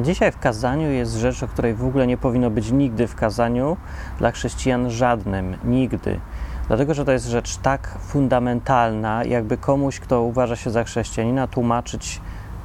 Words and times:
Dzisiaj 0.00 0.32
w 0.32 0.38
kazaniu 0.38 0.90
jest 0.90 1.14
rzecz, 1.14 1.42
o 1.42 1.48
której 1.48 1.74
w 1.74 1.84
ogóle 1.84 2.06
nie 2.06 2.16
powinno 2.16 2.50
być 2.50 2.72
nigdy 2.72 3.06
w 3.06 3.14
kazaniu 3.14 3.76
dla 4.18 4.30
chrześcijan 4.30 4.90
żadnym, 4.90 5.56
nigdy. 5.64 6.20
Dlatego, 6.68 6.94
że 6.94 7.04
to 7.04 7.12
jest 7.12 7.26
rzecz 7.26 7.56
tak 7.56 7.98
fundamentalna, 8.00 9.24
jakby 9.24 9.56
komuś, 9.56 10.00
kto 10.00 10.22
uważa 10.22 10.56
się 10.56 10.70
za 10.70 10.84
chrześcijanina, 10.84 11.46
tłumaczyć, 11.46 12.20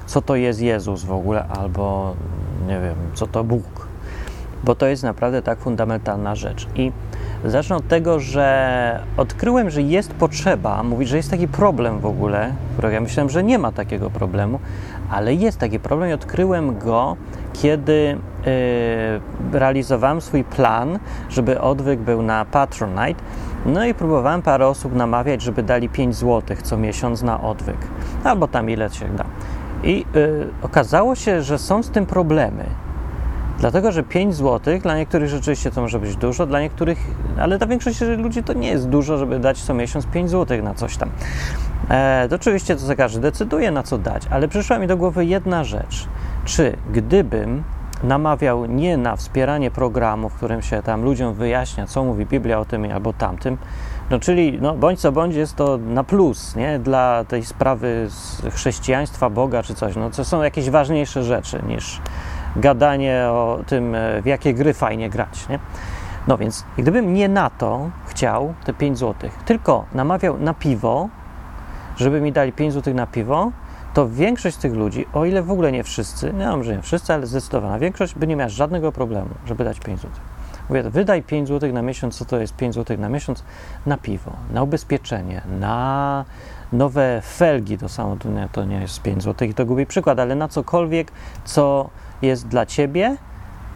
co 0.05 0.21
to 0.21 0.35
jest 0.35 0.61
Jezus 0.61 1.03
w 1.03 1.11
ogóle, 1.11 1.45
albo 1.47 2.15
nie 2.67 2.79
wiem, 2.81 2.95
co 3.13 3.27
to 3.27 3.43
Bóg. 3.43 3.87
Bo 4.63 4.75
to 4.75 4.85
jest 4.85 5.03
naprawdę 5.03 5.41
tak 5.41 5.59
fundamentalna 5.59 6.35
rzecz. 6.35 6.67
I 6.75 6.91
zacznę 7.45 7.75
od 7.75 7.87
tego, 7.87 8.19
że 8.19 8.99
odkryłem, 9.17 9.69
że 9.69 9.81
jest 9.81 10.13
potrzeba 10.13 10.83
mówić, 10.83 11.09
że 11.09 11.17
jest 11.17 11.31
taki 11.31 11.47
problem 11.47 11.99
w 11.99 12.05
ogóle, 12.05 12.53
którego 12.73 12.93
ja 12.93 13.01
myślałem, 13.01 13.29
że 13.29 13.43
nie 13.43 13.59
ma 13.59 13.71
takiego 13.71 14.09
problemu, 14.09 14.59
ale 15.09 15.33
jest 15.33 15.57
taki 15.57 15.79
problem 15.79 16.09
i 16.09 16.13
odkryłem 16.13 16.79
go, 16.79 17.17
kiedy 17.53 18.17
yy, 19.51 19.59
realizowałem 19.59 20.21
swój 20.21 20.43
plan, 20.43 20.99
żeby 21.29 21.61
odwyk 21.61 21.99
był 21.99 22.21
na 22.21 22.45
Patronite. 22.45 23.21
No 23.65 23.85
i 23.85 23.93
próbowałem 23.93 24.41
parę 24.41 24.67
osób 24.67 24.95
namawiać, 24.95 25.41
żeby 25.41 25.63
dali 25.63 25.89
5 25.89 26.15
zł 26.15 26.57
co 26.63 26.77
miesiąc 26.77 27.21
na 27.23 27.41
odwyk, 27.41 27.77
albo 28.23 28.47
tam 28.47 28.69
ile 28.69 28.89
się 28.89 29.05
da. 29.05 29.25
I 29.83 30.05
yy, 30.13 30.49
okazało 30.61 31.15
się, 31.15 31.41
że 31.41 31.57
są 31.57 31.83
z 31.83 31.89
tym 31.89 32.05
problemy. 32.05 32.65
Dlatego, 33.59 33.91
że 33.91 34.03
5 34.03 34.35
zł 34.35 34.79
dla 34.79 34.97
niektórych 34.97 35.29
rzeczywiście 35.29 35.71
to 35.71 35.81
może 35.81 35.99
być 35.99 36.15
dużo, 36.15 36.45
dla 36.45 36.61
niektórych, 36.61 36.97
ale 37.39 37.57
dla 37.57 37.67
większości 37.67 38.05
ludzi 38.05 38.43
to 38.43 38.53
nie 38.53 38.67
jest 38.67 38.89
dużo, 38.89 39.17
żeby 39.17 39.39
dać 39.39 39.61
co 39.61 39.73
miesiąc 39.73 40.05
5 40.05 40.29
zł 40.29 40.63
na 40.63 40.73
coś 40.73 40.97
tam. 40.97 41.09
E, 41.89 42.27
to 42.29 42.35
oczywiście 42.35 42.75
to 42.75 42.95
każdy 42.97 43.19
decyduje 43.19 43.71
na 43.71 43.83
co 43.83 43.97
dać, 43.97 44.23
ale 44.29 44.47
przyszła 44.47 44.79
mi 44.79 44.87
do 44.87 44.97
głowy 44.97 45.25
jedna 45.25 45.63
rzecz. 45.63 46.07
Czy 46.45 46.77
gdybym 46.91 47.63
namawiał 48.03 48.65
nie 48.65 48.97
na 48.97 49.15
wspieranie 49.15 49.71
programu, 49.71 50.29
w 50.29 50.33
którym 50.33 50.61
się 50.61 50.81
tam 50.81 51.03
ludziom 51.03 51.33
wyjaśnia, 51.33 51.87
co 51.87 52.03
mówi 52.03 52.25
Biblia 52.25 52.59
o 52.59 52.65
tym 52.65 52.91
albo 52.91 53.13
tamtym, 53.13 53.57
no 54.09 54.19
czyli 54.19 54.61
no, 54.61 54.73
bądź 54.73 54.99
co 54.99 55.11
bądź 55.11 55.35
jest 55.35 55.55
to 55.55 55.77
na 55.77 56.03
plus 56.03 56.55
nie? 56.55 56.79
dla 56.79 57.23
tej 57.27 57.45
sprawy 57.45 58.07
chrześcijaństwa, 58.51 59.29
Boga 59.29 59.63
czy 59.63 59.75
coś, 59.75 59.95
no 59.95 60.09
to 60.09 60.25
są 60.25 60.43
jakieś 60.43 60.69
ważniejsze 60.69 61.23
rzeczy 61.23 61.63
niż 61.67 62.01
gadanie 62.57 63.27
o 63.29 63.59
tym, 63.67 63.95
w 64.21 64.25
jakie 64.25 64.53
gry 64.53 64.73
fajnie 64.73 65.09
grać. 65.09 65.49
Nie? 65.49 65.59
No 66.27 66.37
więc, 66.37 66.65
gdybym 66.77 67.13
nie 67.13 67.29
na 67.29 67.49
to 67.49 67.89
chciał 68.05 68.53
te 68.65 68.73
5 68.73 68.97
zł, 68.97 69.29
tylko 69.45 69.85
namawiał 69.93 70.39
na 70.39 70.53
piwo, 70.53 71.09
żeby 71.97 72.21
mi 72.21 72.31
dali 72.31 72.53
5 72.53 72.73
zł 72.73 72.93
na 72.93 73.07
piwo, 73.07 73.51
to 73.93 74.09
większość 74.09 74.57
tych 74.57 74.73
ludzi, 74.73 75.05
o 75.13 75.25
ile 75.25 75.43
w 75.43 75.51
ogóle 75.51 75.71
nie 75.71 75.83
wszyscy, 75.83 76.33
nie 76.33 76.45
wiem, 76.45 76.63
że 76.63 76.75
nie 76.75 76.81
wszyscy, 76.81 77.13
ale 77.13 77.27
zdecydowana 77.27 77.79
większość 77.79 78.15
by 78.15 78.27
nie 78.27 78.35
miała 78.35 78.49
żadnego 78.49 78.91
problemu, 78.91 79.29
żeby 79.45 79.63
dać 79.63 79.79
5 79.79 79.99
zł. 79.99 80.11
Mówię, 80.69 80.83
wydaj 80.83 81.23
5 81.23 81.47
zł 81.47 81.73
na 81.73 81.81
miesiąc, 81.81 82.17
co 82.17 82.25
to 82.25 82.39
jest 82.39 82.55
5 82.55 82.75
zł 82.75 82.97
na 82.97 83.09
miesiąc? 83.09 83.43
Na 83.85 83.97
piwo, 83.97 84.31
na 84.51 84.63
ubezpieczenie, 84.63 85.41
na 85.59 86.25
nowe 86.73 87.21
felgi, 87.21 87.77
to 87.77 87.89
samo 87.89 88.15
to 88.15 88.29
nie, 88.29 88.49
to 88.51 88.65
nie 88.65 88.81
jest 88.81 89.01
5 89.01 89.23
zł 89.23 89.47
i 89.47 89.53
to 89.53 89.65
gubi 89.65 89.85
przykład, 89.85 90.19
ale 90.19 90.35
na 90.35 90.47
cokolwiek, 90.47 91.11
co 91.45 91.89
jest 92.21 92.47
dla 92.47 92.65
ciebie, 92.65 93.17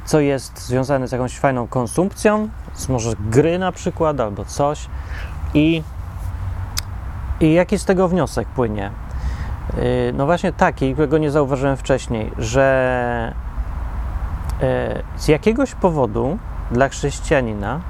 co 0.06 0.20
jest 0.20 0.59
związane 0.59 1.08
z 1.08 1.11
jakąś 1.11 1.39
fajną 1.39 1.67
konsumpcją, 1.67 2.50
może 2.89 3.11
gry 3.20 3.59
na 3.59 3.72
przykład 3.72 4.20
albo 4.20 4.45
coś 4.45 4.88
i, 5.53 5.84
i 7.39 7.53
jaki 7.53 7.80
z 7.80 7.86
tego 7.86 8.08
wniosek 8.08 8.47
płynie? 8.47 8.92
Y, 9.78 10.14
no 10.14 10.25
właśnie 10.25 10.53
taki, 10.53 10.94
którego 10.94 11.17
nie 11.17 11.31
zauważyłem 11.31 11.78
wcześniej, 11.78 12.31
że 12.38 13.34
y, 14.64 15.19
z 15.22 15.28
jakiegoś 15.28 15.75
powodu 15.75 16.38
dla 16.72 16.89
chrześcijanina 16.89 17.81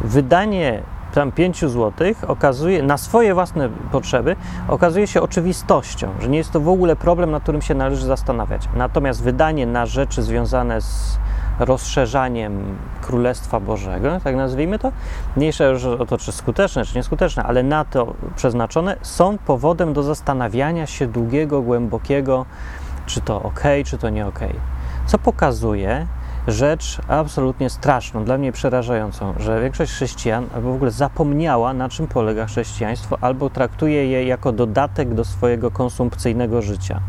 wydanie 0.00 0.82
tam 1.14 1.32
5 1.32 1.60
zł 1.60 1.92
okazuje, 2.28 2.82
na 2.82 2.98
swoje 2.98 3.34
własne 3.34 3.68
potrzeby 3.92 4.36
okazuje 4.68 5.06
się 5.06 5.22
oczywistością, 5.22 6.08
że 6.20 6.28
nie 6.28 6.38
jest 6.38 6.50
to 6.50 6.60
w 6.60 6.68
ogóle 6.68 6.96
problem, 6.96 7.30
nad 7.30 7.42
którym 7.42 7.62
się 7.62 7.74
należy 7.74 8.06
zastanawiać. 8.06 8.68
Natomiast 8.76 9.22
wydanie 9.22 9.66
na 9.66 9.86
rzeczy 9.86 10.22
związane 10.22 10.80
z 10.80 11.18
rozszerzaniem 11.58 12.78
Królestwa 13.00 13.60
Bożego, 13.60 14.20
tak 14.24 14.36
nazwijmy 14.36 14.78
to, 14.78 14.92
mniejsze 15.36 15.70
już 15.70 15.84
o 15.84 16.06
to, 16.06 16.18
czy 16.18 16.32
skuteczne, 16.32 16.84
czy 16.84 16.96
nieskuteczne, 16.96 17.42
ale 17.42 17.62
na 17.62 17.84
to 17.84 18.14
przeznaczone, 18.36 18.96
są 19.02 19.38
powodem 19.38 19.92
do 19.92 20.02
zastanawiania 20.02 20.86
się 20.86 21.06
długiego, 21.06 21.62
głębokiego, 21.62 22.46
czy 23.06 23.20
to 23.20 23.42
ok, 23.42 23.62
czy 23.84 23.98
to 23.98 24.10
nie 24.10 24.26
ok. 24.26 24.40
Co 25.06 25.18
pokazuje, 25.18 26.06
rzecz 26.48 26.98
absolutnie 27.08 27.70
straszną, 27.70 28.24
dla 28.24 28.38
mnie 28.38 28.52
przerażającą, 28.52 29.34
że 29.38 29.60
większość 29.60 29.92
chrześcijan 29.92 30.46
albo 30.54 30.72
w 30.72 30.74
ogóle 30.74 30.90
zapomniała, 30.90 31.74
na 31.74 31.88
czym 31.88 32.06
polega 32.06 32.46
chrześcijaństwo, 32.46 33.18
albo 33.20 33.50
traktuje 33.50 34.06
je 34.06 34.24
jako 34.24 34.52
dodatek 34.52 35.14
do 35.14 35.24
swojego 35.24 35.70
konsumpcyjnego 35.70 36.62
życia, 36.62 37.00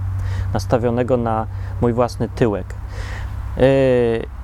nastawionego 0.53 1.17
na 1.17 1.47
mój 1.81 1.93
własny 1.93 2.29
tyłek. 2.29 2.65
Yy, 3.57 3.63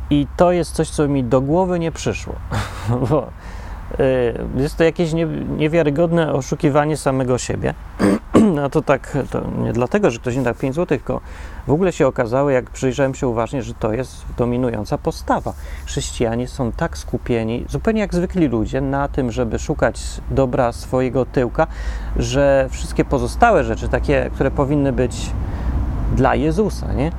I 0.09 0.27
to 0.37 0.51
jest 0.51 0.71
coś, 0.71 0.89
co 0.89 1.07
mi 1.07 1.23
do 1.23 1.41
głowy 1.41 1.79
nie 1.79 1.91
przyszło, 1.91 2.35
bo 3.09 3.27
yy, 3.99 4.61
jest 4.61 4.77
to 4.77 4.83
jakieś 4.83 5.13
niewiarygodne 5.57 6.33
oszukiwanie 6.33 6.97
samego 6.97 7.37
siebie. 7.37 7.73
No 8.55 8.69
to 8.69 8.81
tak, 8.81 9.17
to 9.31 9.41
nie 9.63 9.73
dlatego, 9.73 10.11
że 10.11 10.19
ktoś 10.19 10.35
nie 10.35 10.43
dał 10.43 10.55
5 10.55 10.75
zł, 10.75 10.85
tylko 10.85 11.21
w 11.67 11.71
ogóle 11.71 11.91
się 11.91 12.07
okazało, 12.07 12.49
jak 12.49 12.69
przyjrzałem 12.69 13.15
się 13.15 13.27
uważnie, 13.27 13.63
że 13.63 13.73
to 13.73 13.93
jest 13.93 14.25
dominująca 14.37 14.97
postawa. 14.97 15.53
Chrześcijanie 15.85 16.47
są 16.47 16.71
tak 16.71 16.97
skupieni, 16.97 17.65
zupełnie 17.69 18.01
jak 18.01 18.13
zwykli 18.13 18.47
ludzie, 18.47 18.81
na 18.81 19.07
tym, 19.07 19.31
żeby 19.31 19.59
szukać 19.59 20.01
dobra 20.31 20.71
swojego 20.71 21.25
tyłka, 21.25 21.67
że 22.17 22.67
wszystkie 22.71 23.05
pozostałe 23.05 23.63
rzeczy, 23.63 23.89
takie, 23.89 24.29
które 24.33 24.51
powinny 24.51 24.93
być 24.93 25.31
dla 26.15 26.35
Jezusa, 26.35 26.93
nie? 26.93 27.11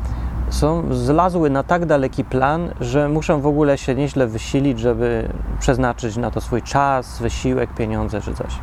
są 0.51 0.95
zlazły 0.95 1.51
na 1.51 1.63
tak 1.63 1.87
daleki 1.87 2.25
plan, 2.25 2.75
że 2.81 3.09
muszą 3.09 3.41
w 3.41 3.47
ogóle 3.47 3.79
się 3.79 3.95
nieźle 3.95 4.27
wysilić, 4.27 4.79
żeby 4.79 5.29
przeznaczyć 5.61 6.17
na 6.17 6.31
to 6.31 6.41
swój 6.41 6.63
czas, 6.63 7.19
wysiłek, 7.19 7.75
pieniądze 7.75 8.21
czy 8.21 8.35
coś. 8.35 8.59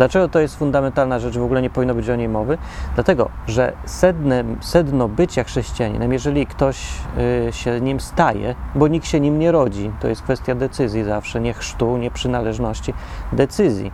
Dlaczego 0.00 0.28
to 0.28 0.40
jest 0.40 0.56
fundamentalna 0.56 1.18
rzecz, 1.18 1.38
w 1.38 1.42
ogóle 1.42 1.62
nie 1.62 1.70
powinno 1.70 1.94
być 1.94 2.10
o 2.10 2.16
niej 2.16 2.28
mowy? 2.28 2.58
Dlatego, 2.94 3.30
że 3.46 3.72
sednem, 3.84 4.56
sedno 4.60 5.08
bycia 5.08 5.44
chrześcijaninem, 5.44 6.12
jeżeli 6.12 6.46
ktoś 6.46 6.88
y, 7.48 7.52
się 7.52 7.80
nim 7.80 8.00
staje, 8.00 8.54
bo 8.74 8.88
nikt 8.88 9.06
się 9.06 9.20
nim 9.20 9.38
nie 9.38 9.52
rodzi, 9.52 9.90
to 10.00 10.08
jest 10.08 10.22
kwestia 10.22 10.54
decyzji 10.54 11.04
zawsze, 11.04 11.40
nie 11.40 11.54
chrztu, 11.54 11.96
nie 11.96 12.10
przynależności, 12.10 12.94
decyzji 13.32 13.92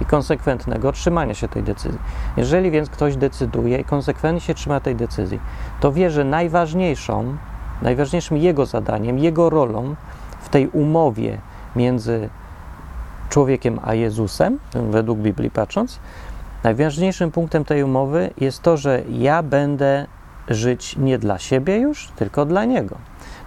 i 0.00 0.04
konsekwentnego 0.04 0.92
trzymania 0.92 1.34
się 1.34 1.48
tej 1.48 1.62
decyzji. 1.62 1.98
Jeżeli 2.36 2.70
więc 2.70 2.90
ktoś 2.90 3.16
decyduje 3.16 3.78
i 3.78 3.84
konsekwentnie 3.84 4.40
się 4.40 4.54
trzyma 4.54 4.80
tej 4.80 4.96
decyzji, 4.96 5.40
to 5.80 5.92
wie, 5.92 6.10
że 6.10 6.24
najważniejszą, 6.24 7.36
najważniejszym 7.82 8.36
jego 8.36 8.66
zadaniem, 8.66 9.18
jego 9.18 9.50
rolą 9.50 9.94
w 10.40 10.48
tej 10.48 10.68
umowie 10.68 11.38
między 11.76 12.28
człowiekiem 13.28 13.80
a 13.82 13.94
Jezusem, 13.94 14.58
według 14.90 15.18
Biblii 15.18 15.50
patrząc, 15.50 15.98
najważniejszym 16.64 17.30
punktem 17.30 17.64
tej 17.64 17.82
umowy 17.82 18.30
jest 18.40 18.62
to, 18.62 18.76
że 18.76 19.02
ja 19.10 19.42
będę 19.42 20.06
żyć 20.48 20.96
nie 20.96 21.18
dla 21.18 21.38
siebie 21.38 21.76
już, 21.76 22.08
tylko 22.16 22.44
dla 22.44 22.64
Niego. 22.64 22.96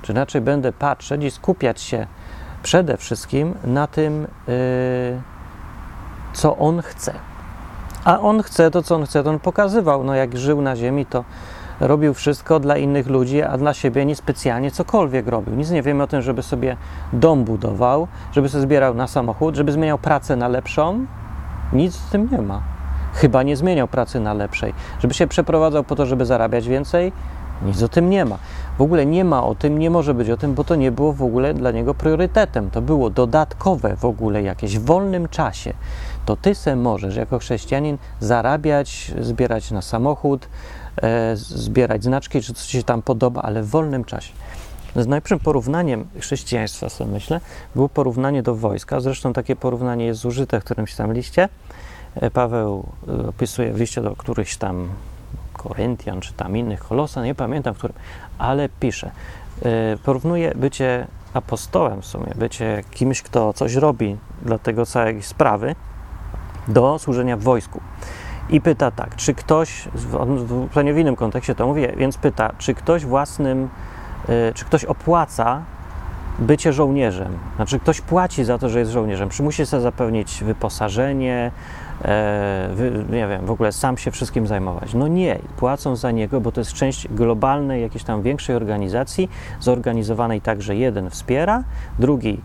Czy 0.02 0.12
inaczej 0.12 0.41
będę 0.41 0.74
patrzeć 0.74 1.24
i 1.24 1.31
skupiać 1.31 1.81
się 1.81 2.08
przede 2.64 2.97
wszystkim 2.97 3.56
na 3.64 3.88
tym, 3.88 4.28
yy, 4.47 4.56
co 6.34 6.58
On 6.58 6.81
chce. 6.81 7.14
A 8.03 8.20
On 8.20 8.44
chce 8.44 8.72
to, 8.72 8.84
co 8.84 8.96
On 8.96 9.06
chce, 9.06 9.24
to 9.24 9.30
On 9.30 9.40
pokazywał. 9.40 10.03
No 10.03 10.16
jak 10.16 10.38
żył 10.38 10.62
na 10.62 10.75
ziemi, 10.75 11.06
to 11.06 11.24
robił 11.81 12.14
wszystko 12.14 12.59
dla 12.59 12.78
innych 12.78 13.08
ludzi, 13.08 13.42
a 13.42 13.58
dla 13.58 13.74
siebie 13.74 14.05
niespecjalnie 14.05 14.72
cokolwiek 14.72 15.28
robił. 15.28 15.55
Nic 15.55 15.72
nie 15.72 15.82
wiemy 15.82 16.03
o 16.03 16.08
tym, 16.08 16.22
żeby 16.22 16.44
sobie 16.44 16.78
dom 17.14 17.44
budował, 17.44 18.08
żeby 18.32 18.50
sobie 18.50 18.61
zbierał 18.61 18.94
na 18.94 19.08
samochód, 19.08 19.55
żeby 19.55 19.72
zmieniał 19.72 19.97
pracę 19.97 20.35
na 20.35 20.47
lepszą. 20.47 21.05
Nic 21.73 21.97
w 21.97 22.11
tym 22.11 22.29
nie 22.32 22.41
ma. 22.41 22.61
Chyba 23.14 23.44
nie 23.44 23.58
zmieniał 23.58 23.88
pracy 23.88 24.20
na 24.20 24.34
lepszej. 24.34 24.73
Żeby 25.00 25.14
się 25.14 25.28
przeprowadzał 25.28 25.84
po 25.84 25.96
to, 25.96 26.05
żeby 26.05 26.26
zarabiać 26.26 26.67
więcej, 26.67 27.11
nic 27.66 27.84
o 27.84 27.88
tym 27.88 28.09
nie 28.09 28.26
ma. 28.26 28.38
W 28.78 28.82
ogóle 28.82 29.05
nie 29.05 29.26
ma 29.26 29.44
o 29.44 29.55
tym, 29.55 29.79
nie 29.79 29.90
może 29.90 30.14
być 30.14 30.29
o 30.29 30.38
tym, 30.38 30.53
bo 30.53 30.64
to 30.64 30.76
nie 30.76 30.91
było 30.91 31.14
w 31.14 31.23
ogóle 31.23 31.53
dla 31.53 31.72
niego 31.72 31.94
priorytetem. 31.94 32.70
To 32.70 32.82
było 32.82 33.09
dodatkowe 33.09 33.96
w 33.96 34.05
ogóle 34.05 34.44
jakieś 34.44 34.79
w 34.79 34.85
wolnym 34.85 35.29
czasie. 35.29 35.73
To 36.26 36.35
ty 36.35 36.55
se 36.55 36.76
możesz 36.76 37.16
jako 37.16 37.40
chrześcijanin 37.40 37.97
zarabiać, 38.20 39.11
zbierać 39.20 39.72
na 39.72 39.82
samochód, 39.82 40.47
zbierać 41.34 42.03
znaczki, 42.03 42.41
czy 42.41 42.53
coś 42.53 42.67
się 42.67 42.84
tam 42.84 43.02
podoba, 43.02 43.41
ale 43.41 43.64
w 43.64 43.70
wolnym 43.70 44.05
czasie. 44.05 44.34
Z 44.96 45.08
najlepszym 45.08 45.40
porównaniem 45.40 46.08
chrześcijaństwa, 46.20 46.90
sobie 46.90 47.11
myślę, 47.11 47.41
było 47.76 47.90
porównanie 47.90 48.43
do 48.43 48.55
wojska. 48.55 48.99
Zresztą 48.99 49.34
takie 49.34 49.55
porównanie 49.55 50.05
jest 50.05 50.22
zużyte 50.22 50.61
w 50.61 50.64
którymś 50.64 50.96
tam 50.96 51.14
liście. 51.14 51.49
E, 52.16 52.32
Paweł 52.32 52.85
e, 53.08 53.28
opisuje 53.28 53.73
w 53.73 53.79
liście 53.79 54.02
do 54.02 54.16
którychś 54.16 54.58
tam 54.58 54.90
Koryntian, 55.53 56.22
czy 56.22 56.34
tam 56.34 56.58
innych, 56.58 56.79
Kolosa, 56.79 57.23
nie 57.23 57.35
pamiętam 57.35 57.73
w 57.73 57.78
którym, 57.78 57.96
ale 58.38 58.70
pisze, 58.79 59.11
porównuje 60.03 60.55
bycie 60.55 61.08
apostołem 61.34 62.02
w 62.02 62.05
sumie, 62.05 62.34
bycie 62.35 62.84
kimś, 62.91 63.22
kto 63.22 63.53
coś 63.53 63.76
robi 63.76 64.17
dla 64.41 64.58
tego 64.58 64.85
całej 64.85 65.23
sprawy, 65.23 65.76
do 66.67 66.99
służenia 66.99 67.38
w 67.38 67.41
wojsku. 67.41 67.82
I 68.52 68.62
pyta 68.62 68.92
tak, 68.92 69.16
czy 69.16 69.34
ktoś, 69.34 69.88
w 69.94 70.38
zupełnie 70.48 70.94
w 70.94 70.98
innym 70.98 71.16
kontekście 71.16 71.56
to 71.56 71.68
mówi, 71.68 71.88
więc 71.98 72.18
pyta, 72.18 72.52
czy 72.58 72.74
ktoś 72.74 73.06
własnym, 73.06 73.70
yy, 74.28 74.36
czy 74.53 74.66
ktoś 74.66 74.86
opłaca 74.86 75.62
bycie 76.40 76.74
żołnierzem. 76.74 77.38
Znaczy, 77.56 77.80
ktoś 77.80 78.02
płaci 78.02 78.44
za 78.44 78.58
to, 78.58 78.70
że 78.70 78.80
jest 78.80 78.92
żołnierzem. 78.92 79.30
Czy 79.30 79.44
musi 79.44 79.66
sobie 79.66 79.82
zapewnić 79.82 80.44
wyposażenie, 80.44 81.52
e, 82.02 82.70
wy, 82.74 83.06
nie 83.09 83.28
wiem, 83.28 83.46
w 83.46 83.52
ogóle 83.52 83.72
sam 83.72 83.98
się 83.98 84.12
wszystkim 84.12 84.48
zajmować? 84.48 84.94
No 84.94 85.08
nie, 85.08 85.40
płacą 85.58 85.96
za 85.96 86.12
niego, 86.12 86.42
bo 86.42 86.52
to 86.52 86.62
jest 86.62 86.74
część 86.74 87.08
globalnej, 87.08 87.82
jakiejś 87.82 88.03
tam 88.03 88.22
większej 88.22 88.56
organizacji, 88.56 89.30
zorganizowanej 89.59 90.42
tak, 90.42 90.62
że 90.62 90.76
jeden 90.76 91.09
wspiera, 91.09 91.64
drugi, 92.00 92.42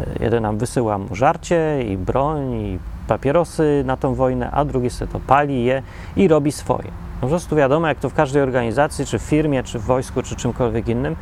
e, 0.00 0.24
jeden 0.24 0.42
nam 0.42 0.58
wysyła 0.58 0.98
mu 0.98 1.14
żarcie 1.14 1.82
i 1.88 1.96
broń 1.96 2.52
i 2.52 2.78
papierosy 3.10 3.82
na 3.86 3.96
tą 3.96 4.14
wojnę, 4.14 4.50
a 4.50 4.64
drugi 4.64 4.90
sobie 4.90 5.12
to 5.12 5.20
pali 5.20 5.64
je 5.64 5.82
i 6.16 6.28
robi 6.28 6.52
swoje. 6.52 6.90
Po 7.20 7.26
prostu 7.26 7.56
wiadomo, 7.56 7.86
jak 7.86 7.98
to 7.98 8.08
w 8.08 8.14
każdej 8.14 8.42
organizacji, 8.42 9.06
czy 9.06 9.18
w 9.18 9.22
firmie, 9.22 9.62
czy 9.62 9.78
w 9.78 9.82
wojsku, 9.82 10.22
czy 10.22 10.36
czymkolwiek 10.36 10.88
innym, 10.88 11.16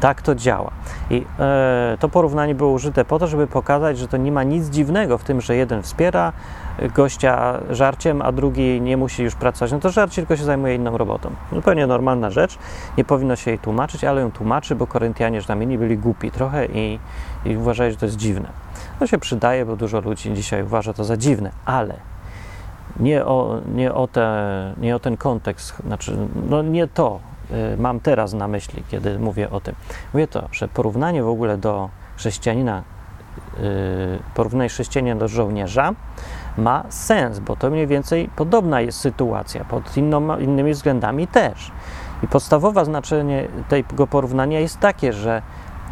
tak 0.00 0.22
to 0.22 0.34
działa. 0.34 0.70
I 1.10 1.24
e, 1.38 1.96
to 2.00 2.08
porównanie 2.08 2.54
było 2.54 2.70
użyte 2.70 3.04
po 3.04 3.18
to, 3.18 3.26
żeby 3.26 3.46
pokazać, 3.46 3.98
że 3.98 4.08
to 4.08 4.16
nie 4.16 4.32
ma 4.32 4.42
nic 4.42 4.68
dziwnego 4.68 5.18
w 5.18 5.24
tym, 5.24 5.40
że 5.40 5.56
jeden 5.56 5.82
wspiera 5.82 6.32
gościa 6.94 7.60
żarciem, 7.70 8.22
a 8.22 8.32
drugi 8.32 8.80
nie 8.80 8.96
musi 8.96 9.22
już 9.22 9.34
pracować. 9.34 9.72
No 9.72 9.78
to 9.78 9.90
żarcie 9.90 10.22
tylko 10.22 10.36
się 10.36 10.44
zajmuje 10.44 10.74
inną 10.74 10.98
robotą. 10.98 11.30
Zupełnie 11.52 11.86
normalna 11.86 12.30
rzecz, 12.30 12.58
nie 12.98 13.04
powinno 13.04 13.36
się 13.36 13.50
jej 13.50 13.58
tłumaczyć, 13.58 14.04
ale 14.04 14.20
ją 14.20 14.32
tłumaczy, 14.32 14.74
bo 14.74 14.86
Koryntianie, 14.86 15.40
że 15.40 15.56
byli 15.56 15.98
głupi 15.98 16.30
trochę 16.30 16.66
i, 16.66 16.98
i 17.44 17.56
uważali, 17.56 17.92
że 17.92 17.96
to 17.96 18.06
jest 18.06 18.16
dziwne. 18.16 18.48
To 19.02 19.06
się 19.06 19.18
przydaje, 19.18 19.66
bo 19.66 19.76
dużo 19.76 20.00
ludzi 20.00 20.34
dzisiaj 20.34 20.62
uważa 20.62 20.92
to 20.92 21.04
za 21.04 21.16
dziwne, 21.16 21.50
ale 21.64 21.94
nie 23.00 23.26
o, 23.26 23.60
nie 23.74 23.94
o, 23.94 24.08
te, 24.08 24.74
nie 24.78 24.96
o 24.96 24.98
ten 24.98 25.16
kontekst, 25.16 25.74
znaczy, 25.86 26.16
no 26.48 26.62
nie 26.62 26.86
to, 26.86 27.20
Y, 27.52 27.76
mam 27.76 28.00
teraz 28.00 28.32
na 28.32 28.48
myśli, 28.48 28.82
kiedy 28.88 29.18
mówię 29.18 29.50
o 29.50 29.60
tym. 29.60 29.74
Mówię 30.12 30.28
to, 30.28 30.48
że 30.52 30.68
porównanie 30.68 31.22
w 31.22 31.28
ogóle 31.28 31.58
do 31.58 31.88
chrześcijanina, 32.16 32.82
y, 33.58 34.18
porównanie 34.34 34.68
chrześcijanina 34.68 35.16
do 35.16 35.28
żołnierza 35.28 35.94
ma 36.58 36.84
sens, 36.88 37.38
bo 37.38 37.56
to 37.56 37.70
mniej 37.70 37.86
więcej 37.86 38.30
podobna 38.36 38.80
jest 38.80 39.00
sytuacja, 39.00 39.64
pod 39.64 39.96
inną, 39.96 40.38
innymi 40.38 40.72
względami 40.72 41.26
też. 41.26 41.70
I 42.22 42.28
podstawowe 42.28 42.84
znaczenie 42.84 43.48
tego 43.68 44.06
porównania 44.06 44.60
jest 44.60 44.80
takie, 44.80 45.12
że 45.12 45.42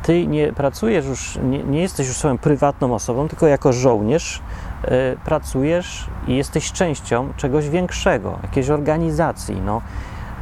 ty 0.02 0.26
nie 0.26 0.52
pracujesz 0.52 1.06
już, 1.06 1.38
nie, 1.42 1.64
nie 1.64 1.80
jesteś 1.80 2.08
już 2.08 2.16
swoją 2.16 2.38
prywatną 2.38 2.94
osobą, 2.94 3.28
tylko 3.28 3.46
jako 3.46 3.72
żołnierz 3.72 4.42
y, 4.84 4.88
pracujesz 5.24 6.06
i 6.28 6.36
jesteś 6.36 6.72
częścią 6.72 7.28
czegoś 7.36 7.68
większego, 7.68 8.38
jakiejś 8.42 8.70
organizacji. 8.70 9.56
No, 9.64 9.82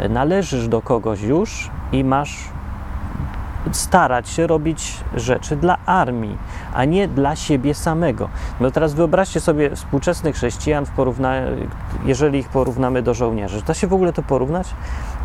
należysz 0.08 0.69
do 0.69 0.82
kogoś 0.82 1.22
już 1.22 1.70
i 1.93 2.05
masz 2.05 2.38
starać 3.76 4.29
się 4.29 4.47
robić 4.47 4.97
rzeczy 5.17 5.56
dla 5.56 5.79
armii, 5.87 6.38
a 6.75 6.85
nie 6.85 7.09
dla 7.09 7.37
siebie 7.37 7.75
samego. 7.75 8.29
No 8.61 8.70
teraz 8.70 8.94
wyobraźcie 8.94 9.41
sobie 9.41 9.76
współczesnych 9.76 10.35
chrześcijan, 10.37 10.87
w 10.87 10.91
porównaniu, 10.91 11.47
jeżeli 12.05 12.38
ich 12.38 12.49
porównamy 12.49 13.03
do 13.03 13.15
żołnierzy. 13.15 13.62
Da 13.62 13.75
się 13.75 13.87
w 13.87 13.93
ogóle 13.93 14.12
to 14.12 14.23
porównać? 14.23 14.75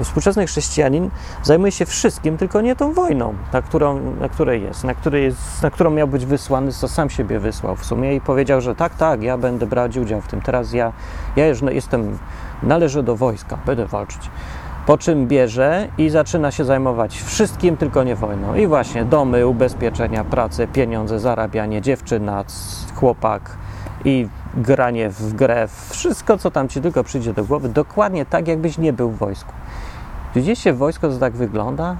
Współczesny 0.03 0.47
chrześcijanin 0.47 1.09
zajmuje 1.43 1.71
się 1.71 1.85
wszystkim, 1.85 2.37
tylko 2.37 2.61
nie 2.61 2.75
tą 2.75 2.93
wojną, 2.93 3.33
na, 3.53 3.61
którą, 3.61 3.99
na 4.19 4.29
której 4.29 4.63
jest, 4.63 4.83
na, 4.83 4.93
której 4.93 5.23
jest, 5.23 5.63
na 5.63 5.71
którą 5.71 5.89
miał 5.89 6.07
być 6.07 6.25
wysłany, 6.25 6.71
co 6.71 6.87
sam 6.87 7.09
siebie 7.09 7.39
wysłał 7.39 7.75
w 7.75 7.85
sumie 7.85 8.15
i 8.15 8.21
powiedział, 8.21 8.61
że 8.61 8.75
tak, 8.75 8.95
tak, 8.95 9.23
ja 9.23 9.37
będę 9.37 9.65
brać 9.65 9.97
udział 9.97 10.21
w 10.21 10.27
tym. 10.27 10.41
Teraz 10.41 10.73
ja, 10.73 10.93
ja 11.35 11.47
już 11.47 11.61
jestem, 11.61 12.17
należę 12.63 13.03
do 13.03 13.15
wojska, 13.15 13.57
będę 13.65 13.85
walczyć 13.85 14.29
po 14.85 14.97
czym 14.97 15.27
bierze 15.27 15.87
i 15.97 16.09
zaczyna 16.09 16.51
się 16.51 16.65
zajmować 16.65 17.21
wszystkim, 17.21 17.77
tylko 17.77 18.03
nie 18.03 18.15
wojną. 18.15 18.55
I 18.55 18.67
właśnie 18.67 19.05
domy, 19.05 19.47
ubezpieczenia, 19.47 20.23
pracę, 20.23 20.67
pieniądze, 20.67 21.19
zarabianie, 21.19 21.81
dziewczyna, 21.81 22.43
chłopak 22.95 23.57
i 24.05 24.27
granie 24.57 25.09
w 25.09 25.33
grę, 25.33 25.67
wszystko, 25.89 26.37
co 26.37 26.51
tam 26.51 26.69
ci 26.69 26.81
tylko 26.81 27.03
przyjdzie 27.03 27.33
do 27.33 27.43
głowy, 27.43 27.69
dokładnie 27.69 28.25
tak, 28.25 28.47
jakbyś 28.47 28.77
nie 28.77 28.93
był 28.93 29.09
w 29.09 29.17
wojsku. 29.17 29.53
Widzieliście 30.35 30.73
w 30.73 30.77
wojsku, 30.77 31.09
co 31.09 31.17
tak 31.17 31.33
wygląda? 31.33 31.95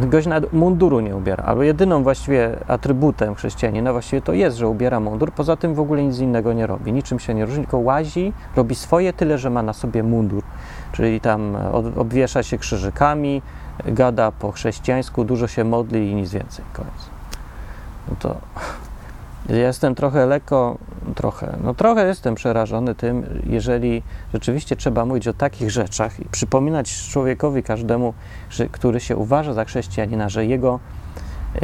Gość 0.00 0.26
nawet 0.26 0.52
munduru 0.52 1.00
nie 1.00 1.16
ubiera, 1.16 1.44
albo 1.44 1.62
jedyną 1.62 2.02
właściwie 2.02 2.56
atrybutem 2.68 3.34
chrześcijanina 3.34 3.92
właściwie 3.92 4.22
to 4.22 4.32
jest, 4.32 4.56
że 4.56 4.68
ubiera 4.68 5.00
mundur, 5.00 5.32
poza 5.32 5.56
tym 5.56 5.74
w 5.74 5.80
ogóle 5.80 6.02
nic 6.02 6.18
innego 6.18 6.52
nie 6.52 6.66
robi, 6.66 6.92
niczym 6.92 7.18
się 7.18 7.34
nie 7.34 7.46
różni, 7.46 7.64
tylko 7.64 7.78
łazi, 7.78 8.32
robi 8.56 8.74
swoje, 8.74 9.12
tyle, 9.12 9.38
że 9.38 9.50
ma 9.50 9.62
na 9.62 9.72
sobie 9.72 10.02
mundur 10.02 10.42
czyli 10.94 11.20
tam 11.20 11.56
obwiesza 11.96 12.42
się 12.42 12.58
krzyżykami, 12.58 13.42
gada 13.86 14.32
po 14.32 14.52
chrześcijańsku, 14.52 15.24
dużo 15.24 15.48
się 15.48 15.64
modli 15.64 16.10
i 16.10 16.14
nic 16.14 16.30
więcej. 16.30 16.64
Koniec. 16.72 17.10
No 18.08 18.16
to 18.18 18.36
ja 19.48 19.56
jestem 19.56 19.94
trochę 19.94 20.26
lekko, 20.26 20.78
trochę, 21.14 21.56
no 21.64 21.74
trochę 21.74 22.06
jestem 22.06 22.34
przerażony 22.34 22.94
tym, 22.94 23.42
jeżeli 23.46 24.02
rzeczywiście 24.32 24.76
trzeba 24.76 25.04
mówić 25.04 25.28
o 25.28 25.32
takich 25.32 25.70
rzeczach 25.70 26.20
i 26.20 26.24
przypominać 26.24 27.08
człowiekowi, 27.08 27.62
każdemu, 27.62 28.14
że, 28.50 28.68
który 28.68 29.00
się 29.00 29.16
uważa 29.16 29.52
za 29.52 29.64
chrześcijanina, 29.64 30.28
że 30.28 30.46
jego, 30.46 30.80
yy, 31.54 31.60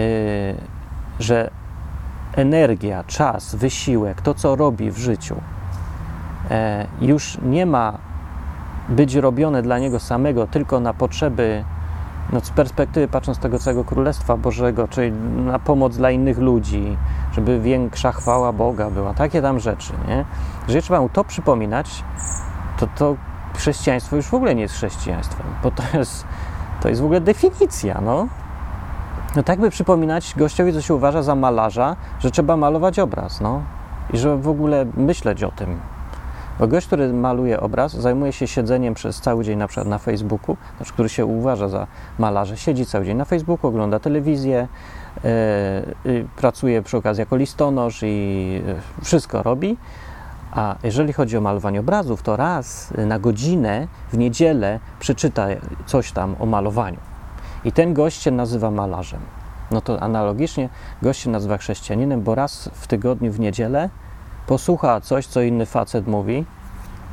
że 1.21 1.51
energia, 2.37 3.05
czas, 3.05 3.55
wysiłek, 3.55 4.23
to 4.23 4.35
co 4.35 4.57
robi 4.57 4.91
w 4.91 4.99
życiu, 4.99 5.37
yy, 7.01 7.07
już 7.07 7.39
nie 7.43 7.67
ma 7.67 8.10
być 8.89 9.15
robione 9.15 9.63
dla 9.63 9.79
Niego 9.79 9.99
samego 9.99 10.47
tylko 10.47 10.81
na 10.81 10.95
potrzeby, 10.95 11.65
no 12.33 12.41
z 12.41 12.51
perspektywy 12.51 13.09
patrząc 13.09 13.39
tego 13.39 13.59
całego 13.59 13.85
Królestwa 13.85 14.37
Bożego, 14.37 14.89
czyli 14.89 15.13
na 15.37 15.59
pomoc 15.59 15.97
dla 15.97 16.11
innych 16.11 16.39
ludzi, 16.39 16.97
żeby 17.33 17.61
większa 17.61 18.13
chwała 18.13 18.53
Boga 18.53 18.91
była, 18.91 19.15
takie 19.15 19.43
tam 19.43 19.61
rzeczy, 19.61 19.93
nie? 20.09 20.25
Jeżeli 20.67 20.83
trzeba 20.83 21.01
mu 21.01 21.09
to 21.09 21.25
przypominać, 21.25 22.05
to 22.79 22.87
to 22.87 23.17
chrześcijaństwo 23.57 24.17
już 24.17 24.27
w 24.27 24.35
ogóle 24.35 24.55
nie 24.55 24.63
jest 24.63 24.75
chrześcijaństwem, 24.75 25.47
bo 25.63 25.71
to 25.71 25.83
jest, 25.99 26.25
to 26.81 26.89
jest 26.89 27.01
w 27.01 27.05
ogóle 27.05 27.21
definicja, 27.21 28.01
no. 28.01 28.27
No 29.37 29.43
tak 29.43 29.61
by 29.61 29.71
przypominać 29.71 30.35
gościowi, 30.37 30.73
co 30.73 30.81
się 30.81 30.95
uważa 30.95 31.23
za 31.23 31.35
malarza, 31.35 31.97
że 32.19 32.31
trzeba 32.31 32.57
malować 32.57 32.99
obraz, 32.99 33.41
no. 33.41 33.63
I 34.13 34.19
że 34.19 34.37
w 34.37 34.49
ogóle 34.49 34.87
myśleć 34.97 35.43
o 35.43 35.51
tym, 35.51 35.81
bo 36.61 36.69
gość, 36.69 36.87
który 36.87 37.13
maluje 37.13 37.61
obraz, 37.61 37.93
zajmuje 37.93 38.33
się 38.33 38.47
siedzeniem 38.47 38.95
przez 38.95 39.21
cały 39.21 39.45
dzień 39.45 39.59
na 39.59 39.67
przykład 39.67 39.87
na 39.87 39.99
Facebooku, 39.99 40.57
znaczy, 40.77 40.93
który 40.93 41.09
się 41.09 41.27
uważa 41.27 41.69
za 41.69 41.87
malarza, 42.19 42.57
siedzi 42.57 42.87
cały 42.87 43.05
dzień 43.05 43.17
na 43.17 43.25
Facebooku, 43.25 43.69
ogląda 43.69 43.99
telewizję, 43.99 44.69
yy, 46.05 46.27
pracuje 46.37 46.83
przy 46.83 46.97
okazji 46.97 47.21
jako 47.21 47.37
listonosz 47.37 48.03
i 48.03 48.63
yy, 48.67 49.05
wszystko 49.05 49.43
robi. 49.43 49.77
A 50.53 50.77
jeżeli 50.83 51.13
chodzi 51.13 51.37
o 51.37 51.41
malowanie 51.41 51.81
obrazów, 51.81 52.23
to 52.23 52.37
raz 52.37 52.93
na 53.07 53.19
godzinę 53.19 53.89
w 54.13 54.19
niedzielę 54.19 54.81
przeczyta 54.99 55.47
coś 55.87 56.13
tam 56.13 56.37
o 56.39 56.47
malowaniu. 56.47 56.99
I 57.65 57.73
ten 57.73 57.95
gość 57.95 58.23
się 58.23 58.31
nazywa 58.31 58.71
malarzem. 58.71 59.21
No 59.71 59.81
to 59.81 60.03
analogicznie 60.03 60.69
gość 61.03 61.21
się 61.21 61.31
nazywa 61.31 61.59
chrześcijaninem, 61.59 62.23
bo 62.23 62.35
raz 62.35 62.71
w 62.73 62.87
tygodniu 62.87 63.33
w 63.33 63.41
niedzielę 63.41 63.89
posłucha 64.51 65.01
coś, 65.01 65.27
co 65.27 65.43
inny 65.43 65.67
facet 65.67 66.07
mówi 66.07 66.45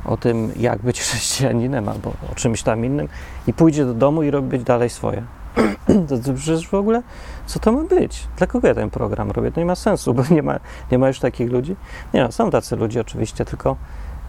o 0.04 0.16
tym, 0.16 0.52
jak 0.56 0.82
być 0.82 1.00
chrześcijaninem 1.02 1.88
albo 1.88 2.10
o 2.32 2.34
czymś 2.34 2.62
tam 2.62 2.84
innym 2.84 3.08
i 3.46 3.52
pójdzie 3.52 3.84
do 3.84 3.94
domu 3.94 4.22
i 4.22 4.30
robić 4.30 4.62
dalej 4.62 4.90
swoje. 4.90 5.22
to, 6.08 6.18
to 6.18 6.34
przecież 6.34 6.68
w 6.68 6.74
ogóle, 6.74 7.02
co 7.46 7.58
to 7.58 7.72
ma 7.72 7.82
być? 7.84 8.26
Dla 8.36 8.46
kogo 8.46 8.68
ja 8.68 8.74
ten 8.74 8.90
program 8.90 9.30
robię? 9.30 9.52
To 9.52 9.60
nie 9.60 9.66
ma 9.66 9.74
sensu, 9.74 10.14
bo 10.14 10.22
nie 10.34 10.42
ma, 10.42 10.60
nie 10.92 10.98
ma 10.98 11.08
już 11.08 11.20
takich 11.20 11.50
ludzi. 11.50 11.76
Nie 12.14 12.22
no, 12.22 12.32
są 12.32 12.50
tacy 12.50 12.76
ludzie 12.76 13.00
oczywiście, 13.00 13.44
tylko 13.44 13.76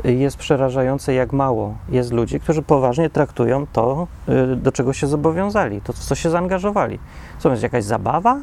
jest 0.04 0.38
przerażające, 0.38 1.14
jak 1.14 1.34
mało 1.34 1.76
jest 1.90 2.12
ludzi, 2.12 2.40
którzy 2.40 2.62
poważnie 2.62 3.10
traktują 3.10 3.68
to, 3.74 4.08
y, 4.30 4.56
do 4.56 4.72
czego 4.72 4.94
się 4.94 5.08
zobowiązali, 5.08 5.82
to, 5.82 5.94
w 5.94 6.00
co 6.00 6.16
się 6.16 6.30
zaangażowali. 6.30 7.00
Co 7.40 7.52
jest 7.52 7.64
jakaś 7.64 7.84
zabawa? 7.84 8.40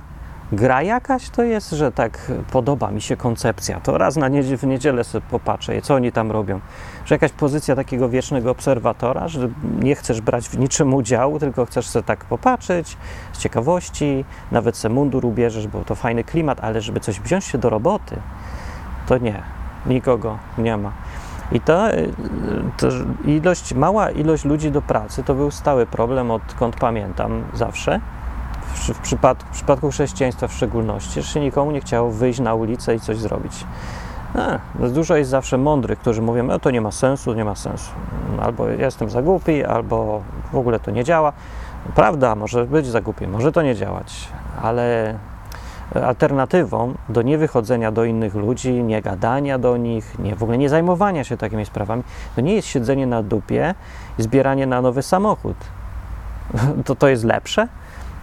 Gra 0.52 0.82
jakaś 0.82 1.30
to 1.30 1.42
jest, 1.42 1.70
że 1.70 1.92
tak 1.92 2.32
podoba 2.52 2.90
mi 2.90 3.00
się 3.00 3.16
koncepcja, 3.16 3.80
to 3.80 3.98
raz 3.98 4.16
na 4.16 4.28
niedzielę, 4.28 4.56
w 4.56 4.62
niedzielę 4.62 5.04
sobie 5.04 5.26
popatrzę, 5.30 5.82
co 5.82 5.94
oni 5.94 6.12
tam 6.12 6.30
robią. 6.30 6.60
Że 7.04 7.14
jakaś 7.14 7.32
pozycja 7.32 7.76
takiego 7.76 8.08
wiecznego 8.08 8.50
obserwatora, 8.50 9.28
że 9.28 9.48
nie 9.80 9.94
chcesz 9.94 10.20
brać 10.20 10.48
w 10.48 10.58
niczym 10.58 10.94
udziału, 10.94 11.38
tylko 11.38 11.66
chcesz 11.66 11.88
sobie 11.88 12.02
tak 12.02 12.24
popatrzeć 12.24 12.96
z 13.32 13.38
ciekawości, 13.38 14.24
nawet 14.52 14.76
se 14.76 14.88
mundur 14.88 15.26
ubierzesz, 15.26 15.66
bo 15.66 15.84
to 15.84 15.94
fajny 15.94 16.24
klimat, 16.24 16.58
ale 16.60 16.80
żeby 16.80 17.00
coś 17.00 17.20
wziąć 17.20 17.44
się 17.44 17.58
do 17.58 17.70
roboty, 17.70 18.16
to 19.06 19.18
nie, 19.18 19.42
nikogo 19.86 20.38
nie 20.58 20.76
ma. 20.76 20.92
I 21.52 21.60
ta 21.60 21.90
y, 21.90 22.12
to 22.76 22.88
ilość, 23.24 23.74
mała 23.74 24.10
ilość 24.10 24.44
ludzi 24.44 24.70
do 24.70 24.82
pracy 24.82 25.22
to 25.22 25.34
był 25.34 25.50
stały 25.50 25.86
problem, 25.86 26.30
odkąd 26.30 26.76
pamiętam 26.76 27.44
zawsze. 27.54 28.00
W, 28.76 29.00
przypadku, 29.00 29.46
w 29.46 29.50
przypadku 29.50 29.90
chrześcijaństwa 29.90 30.48
w 30.48 30.52
szczególności, 30.52 31.22
że 31.22 31.28
się 31.28 31.40
nikomu 31.40 31.70
nie 31.70 31.80
chciało 31.80 32.10
wyjść 32.10 32.40
na 32.40 32.54
ulicę 32.54 32.94
i 32.94 33.00
coś 33.00 33.16
zrobić. 33.18 33.64
A, 34.34 34.58
no 34.78 34.88
dużo 34.88 35.16
jest 35.16 35.30
zawsze 35.30 35.58
mądrych, 35.58 35.98
którzy 35.98 36.22
mówią, 36.22 36.44
no 36.44 36.58
to 36.58 36.70
nie 36.70 36.80
ma 36.80 36.90
sensu, 36.90 37.34
nie 37.34 37.44
ma 37.44 37.54
sensu. 37.54 37.90
Albo 38.42 38.68
jestem 38.68 39.10
za 39.10 39.22
głupi, 39.22 39.64
albo 39.64 40.22
w 40.52 40.56
ogóle 40.56 40.80
to 40.80 40.90
nie 40.90 41.04
działa. 41.04 41.32
Prawda, 41.94 42.34
może 42.34 42.64
być 42.64 42.86
za 42.86 43.00
głupi, 43.00 43.26
może 43.26 43.52
to 43.52 43.62
nie 43.62 43.74
działać, 43.74 44.28
ale 44.62 45.14
alternatywą 45.94 46.94
do 47.08 47.22
niewychodzenia 47.22 47.92
do 47.92 48.04
innych 48.04 48.34
ludzi, 48.34 48.72
nie 48.72 49.02
gadania 49.02 49.58
do 49.58 49.76
nich, 49.76 50.18
nie, 50.18 50.36
w 50.36 50.42
ogóle 50.42 50.58
nie 50.58 50.68
zajmowania 50.68 51.24
się 51.24 51.36
takimi 51.36 51.66
sprawami, 51.66 52.02
to 52.34 52.40
nie 52.40 52.54
jest 52.54 52.68
siedzenie 52.68 53.06
na 53.06 53.22
dupie 53.22 53.74
i 54.18 54.22
zbieranie 54.22 54.66
na 54.66 54.82
nowy 54.82 55.02
samochód. 55.02 55.56
To 56.84 56.94
to 56.94 57.08
jest 57.08 57.24
lepsze? 57.24 57.68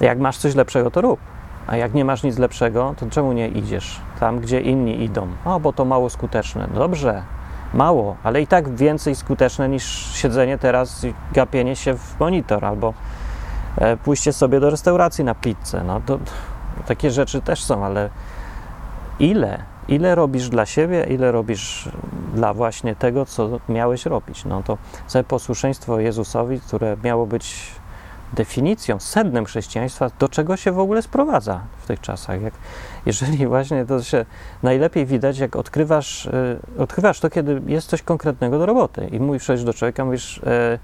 Jak 0.03 0.19
masz 0.19 0.38
coś 0.38 0.55
lepszego, 0.55 0.91
to 0.91 1.01
rób. 1.01 1.19
A 1.67 1.77
jak 1.77 1.93
nie 1.93 2.05
masz 2.05 2.24
nic 2.24 2.38
lepszego, 2.38 2.93
to 2.98 3.05
czemu 3.10 3.33
nie 3.33 3.48
idziesz 3.48 4.01
tam, 4.19 4.39
gdzie 4.39 4.62
inni 4.62 5.03
idą? 5.03 5.27
O, 5.45 5.60
bo 5.60 5.74
to 5.74 5.86
mało 5.86 6.10
skuteczne. 6.10 6.67
Dobrze, 6.74 7.24
mało, 7.74 8.15
ale 8.24 8.41
i 8.41 8.48
tak 8.48 8.75
więcej 8.75 9.15
skuteczne 9.15 9.69
niż 9.69 10.13
siedzenie 10.13 10.57
teraz 10.57 11.03
i 11.03 11.13
gapienie 11.33 11.75
się 11.75 11.98
w 11.98 12.19
monitor 12.19 12.65
albo 12.65 12.93
e, 13.77 13.98
pójście 13.98 14.33
sobie 14.33 14.60
do 14.60 14.69
restauracji 14.69 15.24
na 15.24 15.36
pizzę. 15.36 15.83
No 15.83 16.01
to, 16.05 16.19
takie 16.86 17.12
rzeczy 17.12 17.41
też 17.41 17.63
są, 17.63 17.86
ale 17.86 18.10
ile? 19.19 19.63
Ile 19.88 20.15
robisz 20.15 20.50
dla 20.50 20.65
siebie, 20.65 21.03
ile 21.03 21.31
robisz 21.31 21.89
dla 22.33 22.53
właśnie 22.53 22.95
tego, 22.95 23.25
co 23.25 23.60
miałeś 23.69 24.05
robić? 24.05 24.45
No 24.45 24.63
to 24.63 24.77
całe 25.07 25.24
posłuszeństwo 25.24 26.00
Jezusowi, 26.00 26.60
które 26.60 26.98
miało 27.03 27.25
być 27.25 27.72
definicją, 28.34 29.00
sednem 29.00 29.46
chrześcijaństwa, 29.46 30.12
do 30.20 30.30
czego 30.30 30.58
się 30.58 30.72
w 30.72 30.80
ogóle 30.80 31.02
sprowadza 31.02 31.62
w 31.82 31.88
tych 31.88 32.02
czasach. 32.02 32.42
Jak, 32.42 32.54
jeżeli 33.06 33.48
właśnie 33.48 33.86
to 33.86 34.04
się 34.04 34.25
najlepiej 34.63 35.06
widać, 35.06 35.38
jak 35.38 35.56
odkrywasz, 35.56 36.25
y, 36.25 36.60
odkrywasz 36.78 37.20
to, 37.20 37.30
kiedy 37.30 37.62
jest 37.68 37.90
coś 37.90 38.02
konkretnego 38.02 38.60
do 38.60 38.66
roboty 38.66 39.08
i 39.12 39.20
mówisz 39.20 39.63
do 39.63 39.74
człowieka, 39.74 40.06
mówisz, 40.06 40.38
y, 40.38 40.80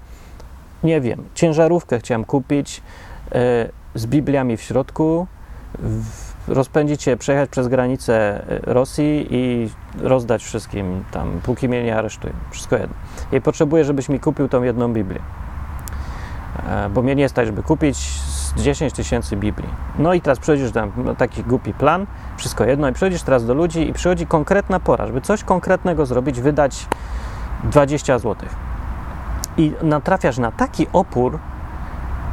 nie 0.84 1.00
wiem, 1.00 1.24
ciężarówkę 1.34 1.98
chciałem 1.98 2.24
kupić 2.24 2.82
y, 3.28 3.32
z 3.94 4.06
Bibliami 4.06 4.56
w 4.56 4.62
środku, 4.62 5.26
rozpędzić 6.48 7.02
się, 7.02 7.16
przejechać 7.16 7.50
przez 7.50 7.68
granicę 7.68 8.44
Rosji 8.62 9.26
i 9.30 9.70
rozdać 10.02 10.42
wszystkim 10.44 11.04
tam, 11.10 11.40
póki 11.42 11.68
mnie 11.68 11.82
nie 11.82 11.96
aresztują. 11.96 12.34
Wszystko 12.50 12.76
jedno. 12.76 12.94
I 13.32 13.40
potrzebuję, 13.40 13.84
żebyś 13.84 14.08
mi 14.08 14.20
kupił 14.20 14.48
tą 14.48 14.62
jedną 14.62 14.92
Biblię. 14.92 15.20
E, 16.68 16.88
bo 16.88 17.02
mnie 17.02 17.14
nie 17.14 17.28
stać, 17.28 17.46
żeby 17.46 17.62
kupić 17.62 18.20
10 18.56 18.92
tysięcy 18.92 19.36
Biblii. 19.36 19.68
No 19.98 20.14
i 20.14 20.20
teraz 20.20 20.38
przychodzisz 20.38 20.72
tam 20.72 20.92
no, 20.96 21.14
taki 21.14 21.42
głupi 21.42 21.74
plan, 21.74 22.06
wszystko 22.36 22.64
jedno, 22.64 22.88
i 22.88 22.92
przychodzisz 22.92 23.22
teraz 23.22 23.46
do 23.46 23.54
ludzi 23.54 23.88
i 23.88 23.92
przychodzi 23.92 24.26
konkretna 24.26 24.80
pora, 24.80 25.06
żeby 25.06 25.20
coś 25.20 25.44
konkretnego 25.44 26.06
zrobić, 26.06 26.40
wydać 26.40 26.86
20 27.64 28.18
zł. 28.18 28.48
I 29.56 29.72
natrafiasz 29.82 30.38
na 30.38 30.52
taki 30.52 30.86
opór, 30.92 31.38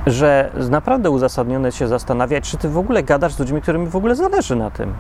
że 0.07 0.51
naprawdę 0.69 1.10
uzasadnione 1.10 1.72
się 1.72 1.88
zastanawiać, 1.88 2.50
czy 2.50 2.57
ty 2.57 2.69
w 2.69 2.77
ogóle 2.77 3.03
gadasz 3.03 3.34
z 3.34 3.39
ludźmi, 3.39 3.62
którym 3.62 3.88
w 3.88 3.96
ogóle 3.96 4.15
zależy 4.15 4.55
na 4.55 4.72
tym. 4.72 4.93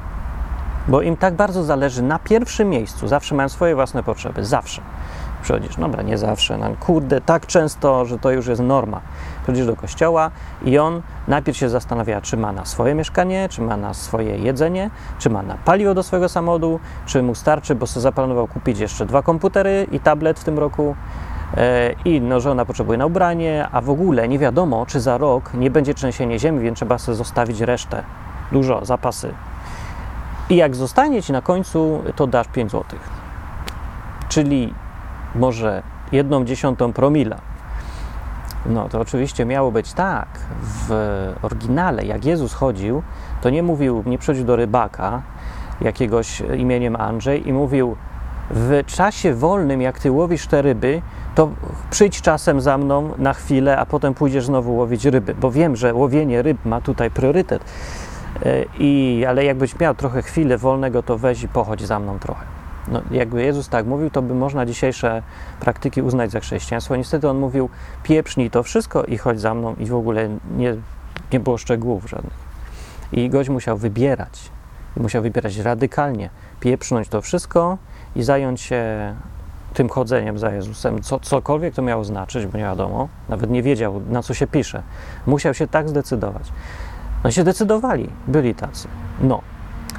Bo 0.87 1.01
im 1.01 1.17
tak 1.17 1.33
bardzo 1.33 1.63
zależy 1.63 2.03
na 2.03 2.19
pierwszym 2.19 2.69
miejscu, 2.69 3.07
zawsze 3.07 3.35
mają 3.35 3.49
swoje 3.49 3.75
własne 3.75 4.03
potrzeby, 4.03 4.45
zawsze. 4.45 4.81
Przychodzisz, 5.41 5.75
dobra, 5.75 6.01
nie 6.01 6.17
zawsze, 6.17 6.57
no 6.57 6.67
kurde, 6.79 7.21
tak 7.21 7.45
często, 7.45 8.05
że 8.05 8.19
to 8.19 8.31
już 8.31 8.47
jest 8.47 8.61
norma. 8.61 9.01
Przychodzisz 9.43 9.65
do 9.65 9.75
kościoła 9.75 10.31
i 10.65 10.77
on 10.77 11.01
najpierw 11.27 11.57
się 11.57 11.69
zastanawia, 11.69 12.21
czy 12.21 12.37
ma 12.37 12.51
na 12.51 12.65
swoje 12.65 12.95
mieszkanie, 12.95 13.49
czy 13.49 13.61
ma 13.61 13.77
na 13.77 13.93
swoje 13.93 14.37
jedzenie, 14.37 14.89
czy 15.19 15.29
ma 15.29 15.43
na 15.43 15.55
paliwo 15.65 15.93
do 15.93 16.03
swojego 16.03 16.29
samochodu, 16.29 16.79
czy 17.05 17.23
mu 17.23 17.35
starczy, 17.35 17.75
bo 17.75 17.87
sobie 17.87 18.01
zaplanował 18.01 18.47
kupić 18.47 18.79
jeszcze 18.79 19.05
dwa 19.05 19.21
komputery 19.21 19.87
i 19.91 19.99
tablet 19.99 20.39
w 20.39 20.43
tym 20.43 20.59
roku, 20.59 20.95
E, 21.57 21.95
i 22.05 22.21
no, 22.21 22.39
że 22.39 22.51
ona 22.51 22.65
potrzebuje 22.65 22.97
na 22.97 23.05
ubranie, 23.05 23.67
a 23.71 23.81
w 23.81 23.89
ogóle 23.89 24.27
nie 24.27 24.39
wiadomo, 24.39 24.85
czy 24.85 24.99
za 24.99 25.17
rok 25.17 25.53
nie 25.53 25.71
będzie 25.71 25.93
trzęsienie 25.93 26.39
ziemi, 26.39 26.59
więc 26.59 26.77
trzeba 26.77 26.97
sobie 26.97 27.15
zostawić 27.15 27.61
resztę, 27.61 28.03
dużo, 28.51 28.85
zapasy. 28.85 29.33
I 30.49 30.55
jak 30.55 30.75
zostanie 30.75 31.23
ci 31.23 31.31
na 31.31 31.41
końcu, 31.41 32.03
to 32.15 32.27
dasz 32.27 32.47
5 32.47 32.71
zł. 32.71 32.99
Czyli 34.29 34.73
może 35.37 35.83
jedną 36.11 36.45
dziesiątą 36.45 36.93
promila. 36.93 37.37
No 38.65 38.89
to 38.89 38.99
oczywiście 38.99 39.45
miało 39.45 39.71
być 39.71 39.93
tak. 39.93 40.27
W 40.61 40.89
oryginale, 41.41 42.05
jak 42.05 42.25
Jezus 42.25 42.53
chodził, 42.53 43.03
to 43.41 43.49
nie 43.49 43.63
mówił, 43.63 44.03
nie 44.05 44.17
przychodził 44.17 44.45
do 44.45 44.55
rybaka 44.55 45.21
jakiegoś 45.81 46.39
imieniem 46.57 46.95
Andrzej 46.95 47.49
i 47.49 47.53
mówił: 47.53 47.95
W 48.49 48.83
czasie 48.85 49.33
wolnym, 49.33 49.81
jak 49.81 49.99
ty 49.99 50.11
łowisz 50.11 50.47
te 50.47 50.61
ryby, 50.61 51.01
to 51.35 51.49
przyjdź 51.89 52.21
czasem 52.21 52.61
za 52.61 52.77
mną 52.77 53.13
na 53.17 53.33
chwilę, 53.33 53.77
a 53.77 53.85
potem 53.85 54.13
pójdziesz 54.13 54.45
znowu 54.45 54.75
łowić 54.75 55.05
ryby, 55.05 55.35
bo 55.35 55.51
wiem, 55.51 55.75
że 55.75 55.93
łowienie 55.93 56.41
ryb 56.41 56.65
ma 56.65 56.81
tutaj 56.81 57.11
priorytet. 57.11 57.63
E, 58.45 58.65
I, 58.79 59.25
ale 59.29 59.45
jakbyś 59.45 59.79
miał 59.79 59.95
trochę 59.95 60.21
chwilę 60.21 60.57
wolnego, 60.57 61.03
to 61.03 61.17
weź 61.17 61.43
i 61.43 61.47
pochodź 61.47 61.81
za 61.81 61.99
mną 61.99 62.19
trochę. 62.19 62.56
No, 62.87 63.01
jakby 63.11 63.43
Jezus 63.43 63.69
tak 63.69 63.85
mówił, 63.85 64.09
to 64.09 64.21
by 64.21 64.35
można 64.35 64.65
dzisiejsze 64.65 65.21
praktyki 65.59 66.01
uznać 66.01 66.31
za 66.31 66.39
chrześcijaństwo. 66.39 66.95
Niestety 66.95 67.29
on 67.29 67.37
mówił, 67.37 67.69
pieprznij 68.03 68.49
to 68.49 68.63
wszystko 68.63 69.03
i 69.03 69.17
chodź 69.17 69.39
za 69.39 69.53
mną 69.53 69.75
i 69.79 69.85
w 69.85 69.95
ogóle 69.95 70.29
nie, 70.57 70.75
nie 71.33 71.39
było 71.39 71.57
szczegółów 71.57 72.09
żadnych. 72.09 72.47
I 73.11 73.29
gość 73.29 73.49
musiał 73.49 73.77
wybierać. 73.77 74.51
I 74.97 74.99
musiał 74.99 75.23
wybierać 75.23 75.57
radykalnie. 75.57 76.29
Pieprznąć 76.59 77.07
to 77.09 77.21
wszystko 77.21 77.77
i 78.15 78.23
zająć 78.23 78.61
się 78.61 79.13
tym 79.73 79.89
chodzeniem 79.89 80.39
za 80.39 80.51
Jezusem, 80.51 81.01
co, 81.01 81.19
cokolwiek 81.19 81.73
to 81.73 81.81
miało 81.81 82.03
znaczyć, 82.03 82.45
bo 82.45 82.57
nie 82.57 82.63
wiadomo, 82.63 83.07
nawet 83.29 83.49
nie 83.49 83.63
wiedział, 83.63 84.01
na 84.09 84.23
co 84.23 84.33
się 84.33 84.47
pisze. 84.47 84.83
Musiał 85.25 85.53
się 85.53 85.67
tak 85.67 85.89
zdecydować. 85.89 86.51
No 87.23 87.31
się 87.31 87.43
decydowali, 87.43 88.09
byli 88.27 88.55
tacy. 88.55 88.87
No. 89.21 89.41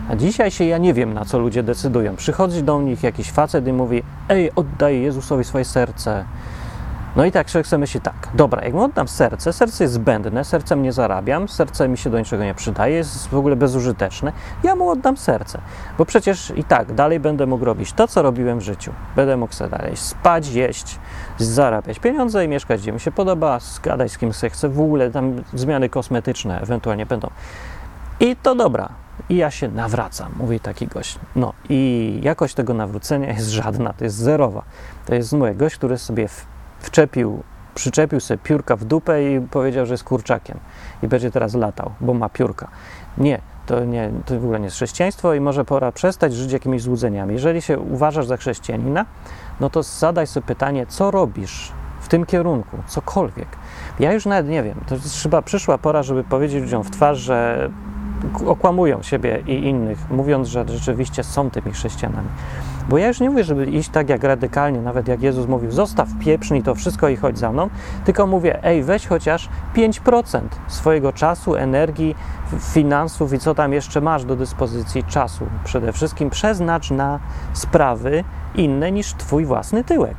A 0.09 0.17
dzisiaj 0.17 0.51
się 0.51 0.65
ja 0.65 0.79
nie 0.79 0.95
wiem, 0.95 1.15
na 1.15 1.25
co 1.25 1.39
ludzie 1.39 1.63
decydują. 1.63 2.17
Przychodzi 2.17 2.63
do 2.63 2.83
nich 2.83 3.03
jakiś 3.03 3.31
facet 3.31 3.67
i 3.67 3.73
mówi: 3.73 4.03
Ej, 4.29 4.51
oddaj 4.57 5.01
Jezusowi 5.01 5.45
swoje 5.45 5.65
serce. 5.65 6.25
No 7.17 7.25
i 7.25 7.33
tak 7.33 7.47
człowiek 7.47 7.67
sobie 7.67 7.81
myśli 7.81 8.01
tak, 8.01 8.29
dobra, 8.35 8.65
jak 8.65 8.75
mu 8.75 8.83
oddam 8.83 9.09
serce, 9.09 9.53
serce 9.53 9.85
jest 9.85 9.95
zbędne, 9.95 10.45
sercem 10.45 10.83
nie 10.83 10.93
zarabiam, 10.93 11.49
serce 11.49 11.89
mi 11.89 11.99
się 11.99 12.11
do 12.11 12.19
niczego 12.19 12.45
nie 12.45 12.55
przydaje, 12.55 12.95
jest 12.95 13.29
w 13.29 13.35
ogóle 13.35 13.57
bezużyteczne, 13.57 14.33
ja 14.63 14.77
mu 14.77 14.91
oddam 14.91 15.17
serce, 15.17 15.61
bo 15.99 16.05
przecież 16.05 16.53
i 16.57 16.65
tak 16.65 16.95
dalej 16.95 17.21
będę 17.21 17.47
mógł 17.47 17.65
robić 17.65 17.93
to, 17.93 18.09
co 18.09 18.23
robiłem 18.23 18.59
w 18.59 18.63
życiu. 18.63 18.93
Będę 19.17 19.37
mógł 19.37 19.55
sobie 19.55 19.71
dalej 19.71 19.97
spać, 19.97 20.49
jeść, 20.49 20.99
zarabiać 21.39 21.99
pieniądze 21.99 22.45
i 22.45 22.49
mieszkać, 22.49 22.81
gdzie 22.81 22.93
mi 22.93 23.01
się 23.01 23.13
podoba, 23.13 23.59
zgadać 23.61 24.13
z 24.13 24.19
kim 24.19 24.33
sobie 24.33 24.51
chcę, 24.51 24.69
w 24.69 24.81
ogóle 24.81 25.11
tam 25.11 25.43
zmiany 25.55 25.89
kosmetyczne 25.89 26.61
ewentualnie 26.61 27.07
będą. 27.07 27.31
I 28.21 28.37
to 28.37 28.55
dobra, 28.55 28.89
i 29.29 29.37
ja 29.37 29.51
się 29.51 29.69
nawracam, 29.69 30.33
mówi 30.37 30.61
taki 30.61 30.87
gość. 30.87 31.19
No 31.37 31.53
i 31.69 32.21
jakość 32.23 32.55
tego 32.55 32.75
nawrócenia 32.75 33.33
jest 33.33 33.49
żadna, 33.49 33.93
to 33.93 34.05
jest 34.05 34.17
zerowa. 34.17 34.63
To 35.07 35.15
jest 35.15 35.33
mój 35.33 35.55
gość, 35.55 35.77
który 35.77 35.99
sobie 35.99 36.29
wczepił, 36.81 37.43
przyczepił 37.75 38.21
sobie 38.21 38.39
piórka 38.39 38.77
w 38.77 38.85
dupę 38.85 39.33
i 39.33 39.41
powiedział, 39.41 39.87
że 39.87 39.95
jest 39.95 40.05
kurczakiem 40.05 40.59
i 41.03 41.09
będzie 41.09 41.31
teraz 41.31 41.55
latał, 41.55 41.91
bo 42.01 42.15
ma 42.15 42.29
piórka. 42.29 42.69
Nie, 43.19 43.41
to, 43.67 43.85
nie, 43.85 44.11
to 44.25 44.35
w 44.35 44.45
ogóle 44.45 44.59
nie 44.59 44.65
jest 44.65 44.77
chrześcijaństwo 44.77 45.35
i 45.35 45.41
może 45.41 45.65
pora 45.65 45.93
przestać 45.93 46.35
żyć 46.35 46.53
jakimiś 46.53 46.83
złudzeniami. 46.83 47.35
Jeżeli 47.35 47.63
się 47.63 47.79
uważasz 47.79 48.27
za 48.27 48.37
chrześcijanina, 48.37 49.07
no 49.61 49.71
to 49.71 49.83
zadaj 49.83 50.27
sobie 50.27 50.47
pytanie, 50.47 50.87
co 50.87 51.11
robisz 51.11 51.73
w 52.01 52.09
tym 52.09 52.27
kierunku, 52.27 52.77
cokolwiek. 52.87 53.49
Ja 54.01 54.13
już 54.13 54.27
nawet 54.27 54.49
nie 54.49 54.63
wiem, 54.63 54.81
to 54.87 54.97
chyba 55.23 55.43
przyszła 55.43 55.79
pora, 55.79 56.03
żeby 56.03 56.25
powiedzieć 56.25 56.63
ludziom 56.63 56.85
w 56.85 56.91
twarz, 56.91 57.19
że 57.19 57.71
okłamują 58.47 59.03
siebie 59.03 59.43
i 59.47 59.53
innych, 59.53 60.11
mówiąc, 60.11 60.49
że 60.49 60.65
rzeczywiście 60.69 61.25
są 61.25 61.51
tymi 61.51 61.73
chrześcijanami. 61.73 62.29
Bo 62.89 62.99
ja 62.99 63.09
już 63.09 63.21
nie 63.21 63.31
mówię, 63.31 63.45
żeby 63.45 63.67
iść 63.67 63.89
tak 63.89 64.09
jak 64.09 64.25
radykalnie, 64.25 64.81
nawet 64.81 65.09
jak 65.09 65.23
Jezus 65.23 65.49
mówił, 65.49 65.71
zostaw 65.71 66.09
pieprznij 66.21 66.63
to 66.63 66.75
wszystko 66.75 67.09
i 67.09 67.17
chodź 67.17 67.39
za 67.39 67.53
mną, 67.53 67.71
tylko 68.05 68.27
mówię, 68.27 68.65
ej, 68.65 68.83
weź 68.83 69.07
chociaż 69.07 69.49
5% 69.77 70.41
swojego 70.67 71.13
czasu, 71.13 71.55
energii, 71.55 72.15
finansów 72.61 73.33
i 73.33 73.39
co 73.39 73.55
tam 73.55 73.73
jeszcze 73.73 74.01
masz 74.01 74.25
do 74.25 74.37
dyspozycji 74.37 75.05
czasu. 75.05 75.47
Przede 75.65 75.93
wszystkim 75.93 76.31
przeznacz 76.31 76.91
na 76.91 77.21
sprawy 77.53 78.25
inne 78.55 78.93
niż 78.93 79.15
twój 79.15 79.45
własny 79.45 79.85
tyłek. 79.85 80.17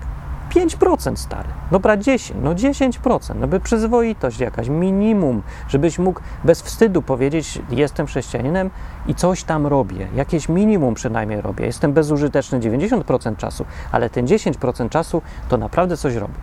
5% 0.49 1.15
stary. 1.15 1.49
Dobra, 1.71 1.97
10, 1.97 2.39
no 2.43 2.55
10%, 2.55 3.35
no 3.35 3.47
by 3.47 3.59
przyzwoitość 3.59 4.39
jakaś, 4.39 4.69
minimum, 4.69 5.41
żebyś 5.67 5.99
mógł 5.99 6.21
bez 6.43 6.61
wstydu 6.61 7.01
powiedzieć, 7.01 7.61
jestem 7.69 8.07
chrześcijaninem 8.07 8.69
i 9.07 9.15
coś 9.15 9.43
tam 9.43 9.67
robię, 9.67 10.07
jakieś 10.15 10.49
minimum 10.49 10.93
przynajmniej 10.93 11.41
robię. 11.41 11.65
Jestem 11.65 11.93
bezużyteczny 11.93 12.59
90% 12.59 13.35
czasu, 13.35 13.65
ale 13.91 14.09
ten 14.09 14.25
10% 14.25 14.89
czasu 14.89 15.21
to 15.49 15.57
naprawdę 15.57 15.97
coś 15.97 16.15
robię. 16.15 16.39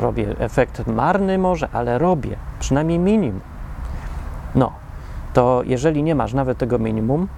Robię 0.00 0.34
efekt 0.38 0.86
marny 0.86 1.38
może, 1.38 1.68
ale 1.72 1.98
robię, 1.98 2.36
przynajmniej 2.60 2.98
minimum. 2.98 3.40
No, 4.54 4.72
to 5.32 5.62
jeżeli 5.64 6.02
nie 6.02 6.14
masz 6.14 6.32
nawet 6.32 6.58
tego 6.58 6.78
minimum, 6.78 7.28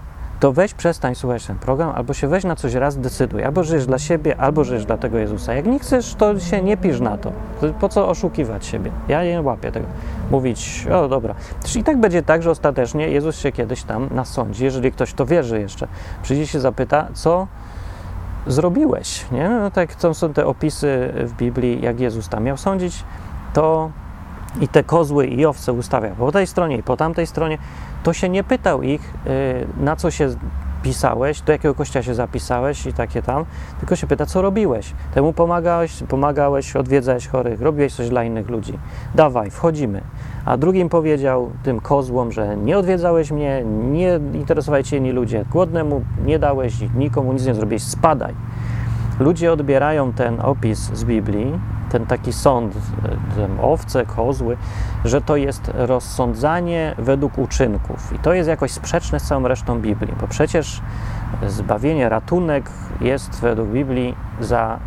to 0.43 0.53
weź 0.53 0.75
przestań 0.75 1.15
słuchać 1.15 1.47
ten 1.47 1.59
program, 1.59 1.93
albo 1.95 2.15
się 2.15 2.29
weź 2.29 2.45
na 2.45 2.57
coś 2.57 2.75
raz, 2.75 2.99
decyduj. 2.99 3.45
Albo 3.45 3.65
żyjesz 3.65 3.87
dla 3.87 3.99
siebie, 3.99 4.41
albo 4.41 4.65
żyjesz 4.65 4.85
dla 4.85 4.99
tego 4.99 5.19
Jezusa. 5.19 5.55
Jak 5.55 5.67
nie 5.67 5.79
chcesz, 5.79 6.15
to 6.15 6.41
się 6.41 6.63
nie 6.63 6.77
pisz 6.77 7.01
na 7.01 7.19
to. 7.19 7.33
po 7.81 7.89
co 7.89 8.09
oszukiwać 8.09 8.67
siebie? 8.67 8.91
Ja 9.09 9.25
nie 9.25 9.43
łapię 9.43 9.73
tego. 9.73 9.87
Mówić, 10.31 10.87
o 10.93 11.09
dobra. 11.09 11.35
Przecież 11.61 11.77
i 11.77 11.85
tak 11.85 12.01
będzie 12.01 12.23
tak, 12.23 12.43
że 12.43 12.51
ostatecznie 12.51 13.09
Jezus 13.09 13.39
się 13.39 13.53
kiedyś 13.53 13.83
tam 13.83 14.09
nasądzi, 14.11 14.65
jeżeli 14.65 14.93
ktoś 14.93 15.15
to 15.15 15.27
wierzy 15.27 15.61
jeszcze. 15.61 15.89
Przyjdzie 16.23 16.47
się 16.47 16.61
zapyta, 16.61 17.07
co 17.15 17.47
zrobiłeś, 18.47 19.31
nie? 19.33 19.49
No 19.49 19.71
tak 19.71 19.95
to 19.95 20.15
są 20.15 20.33
te 20.33 20.47
opisy 20.47 21.13
w 21.17 21.33
Biblii, 21.33 21.83
jak 21.83 22.01
Jezus 22.01 22.29
tam 22.29 22.45
miał 22.45 22.57
sądzić, 22.57 23.05
to 23.53 23.91
i 24.61 24.69
te 24.69 24.85
kozły 24.85 25.27
i 25.27 25.47
owce 25.47 25.73
ustawia 25.73 26.11
po 26.11 26.33
tej 26.33 26.47
stronie 26.47 26.77
i 26.77 26.83
po 26.83 26.97
tamtej 26.97 27.27
stronie, 27.27 27.59
to 28.03 28.13
się 28.13 28.29
nie 28.29 28.45
pytał 28.45 28.83
ich, 28.83 29.15
y, 29.27 29.67
na 29.85 29.97
co 29.97 30.11
się 30.11 30.29
pisałeś, 30.83 31.41
do 31.41 31.53
jakiego 31.53 31.75
kościoła 31.75 32.03
się 32.03 32.15
zapisałeś 32.15 32.87
i 32.87 32.93
takie 32.93 33.23
tam, 33.23 33.45
tylko 33.81 33.97
się 33.97 34.07
pyta, 34.07 34.27
co 34.27 34.43
robiłeś. 34.43 34.93
Temu 35.15 35.33
pomagałeś, 35.33 36.03
pomagałeś, 36.09 36.77
odwiedzałeś 36.77 37.29
chorych, 37.29 37.61
robiłeś 37.61 37.95
coś 37.95 38.09
dla 38.09 38.25
innych 38.25 38.49
ludzi. 38.49 38.79
Dawaj, 39.15 39.51
wchodzimy. 39.51 40.01
A 40.45 40.57
drugim 40.57 40.89
powiedział 40.89 41.51
tym 41.63 41.81
kozłom, 41.81 42.33
że 42.33 42.57
nie 42.57 42.79
odwiedzałeś 42.79 43.31
mnie, 43.31 43.65
nie 43.91 44.21
interesowali 44.35 44.85
cię 44.85 44.97
inni 44.97 45.13
ludzie, 45.13 45.45
głodnemu 45.51 46.03
nie 46.25 46.39
dałeś, 46.39 46.75
nikomu 46.95 47.33
nic 47.33 47.47
nie 47.47 47.55
zrobiłeś, 47.55 47.83
spadaj. 47.83 48.35
Ludzie 49.21 49.53
odbierają 49.53 50.13
ten 50.13 50.41
opis 50.41 50.79
z 50.79 51.05
Biblii 51.05 51.53
ten 51.93 52.07
taki 52.07 52.33
sąd, 52.33 52.77
e, 53.39 53.63
owce, 53.63 54.07
kozły, 54.07 54.57
że 55.05 55.21
to 55.21 55.37
jest 55.37 55.71
rozsądzanie 55.75 56.95
według 56.99 57.39
uczynków. 57.39 58.13
I 58.13 58.19
to 58.19 58.33
jest 58.33 58.49
jakoś 58.49 58.71
sprzeczne 58.71 59.21
z 59.21 59.23
całą 59.23 59.49
resztą 59.49 59.81
Biblii, 59.81 60.15
bo 60.21 60.29
przecież 60.29 60.81
zbawienie, 61.47 62.09
ratunek 62.09 62.71
jest 63.01 63.41
według 63.41 63.69
Biblii 63.69 64.15
za, 64.41 64.79